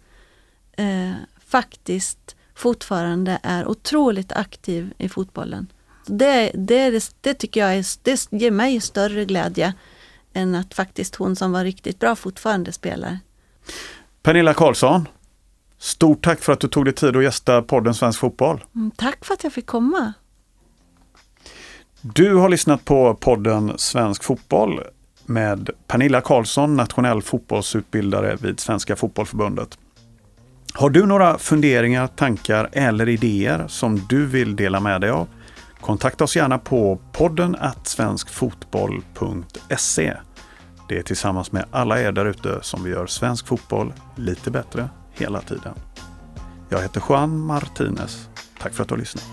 eh, 0.77 1.11
faktiskt 1.45 2.35
fortfarande 2.55 3.39
är 3.43 3.67
otroligt 3.67 4.31
aktiv 4.31 4.93
i 4.97 5.09
fotbollen. 5.09 5.67
Det, 6.05 6.51
det, 6.53 7.13
det 7.21 7.33
tycker 7.33 7.59
jag 7.59 7.75
är, 7.75 7.85
det 8.03 8.27
ger 8.31 8.51
mig 8.51 8.81
större 8.81 9.25
glädje 9.25 9.73
än 10.33 10.55
att 10.55 10.73
faktiskt 10.73 11.15
hon 11.15 11.35
som 11.35 11.51
var 11.51 11.63
riktigt 11.63 11.99
bra 11.99 12.15
fortfarande 12.15 12.71
spelar. 12.71 13.19
Pernilla 14.21 14.53
Karlsson, 14.53 15.07
stort 15.79 16.23
tack 16.23 16.39
för 16.39 16.53
att 16.53 16.59
du 16.59 16.67
tog 16.67 16.85
dig 16.85 16.93
tid 16.93 17.15
att 17.15 17.23
gästa 17.23 17.61
podden 17.61 17.93
Svensk 17.93 18.19
Fotboll. 18.19 18.63
Mm, 18.75 18.91
tack 18.91 19.25
för 19.25 19.33
att 19.33 19.43
jag 19.43 19.53
fick 19.53 19.65
komma. 19.65 20.13
Du 22.01 22.35
har 22.35 22.49
lyssnat 22.49 22.85
på 22.85 23.15
podden 23.15 23.73
Svensk 23.77 24.23
Fotboll 24.23 24.81
med 25.25 25.69
Pernilla 25.87 26.21
Karlsson, 26.21 26.75
nationell 26.75 27.21
fotbollsutbildare 27.21 28.35
vid 28.35 28.59
Svenska 28.59 28.95
Fotbollförbundet. 28.95 29.77
Har 30.73 30.89
du 30.89 31.05
några 31.05 31.37
funderingar, 31.37 32.07
tankar 32.07 32.69
eller 32.71 33.09
idéer 33.09 33.67
som 33.67 34.01
du 34.09 34.25
vill 34.25 34.55
dela 34.55 34.79
med 34.79 35.01
dig 35.01 35.09
av? 35.09 35.27
Kontakta 35.81 36.23
oss 36.23 36.35
gärna 36.35 36.57
på 36.57 36.99
podden 37.11 37.57
svenskfotboll.se. 37.83 40.13
Det 40.89 40.97
är 40.97 41.03
tillsammans 41.03 41.51
med 41.51 41.65
alla 41.71 42.01
er 42.01 42.11
där 42.11 42.25
ute 42.25 42.59
som 42.61 42.83
vi 42.83 42.89
gör 42.89 43.07
svensk 43.07 43.47
fotboll 43.47 43.93
lite 44.15 44.51
bättre 44.51 44.89
hela 45.17 45.41
tiden. 45.41 45.73
Jag 46.69 46.81
heter 46.81 47.03
Juan 47.09 47.39
Martinez. 47.39 48.29
Tack 48.59 48.73
för 48.73 48.83
att 48.83 48.89
du 48.89 48.95
har 48.95 48.99
lyssnat. 48.99 49.25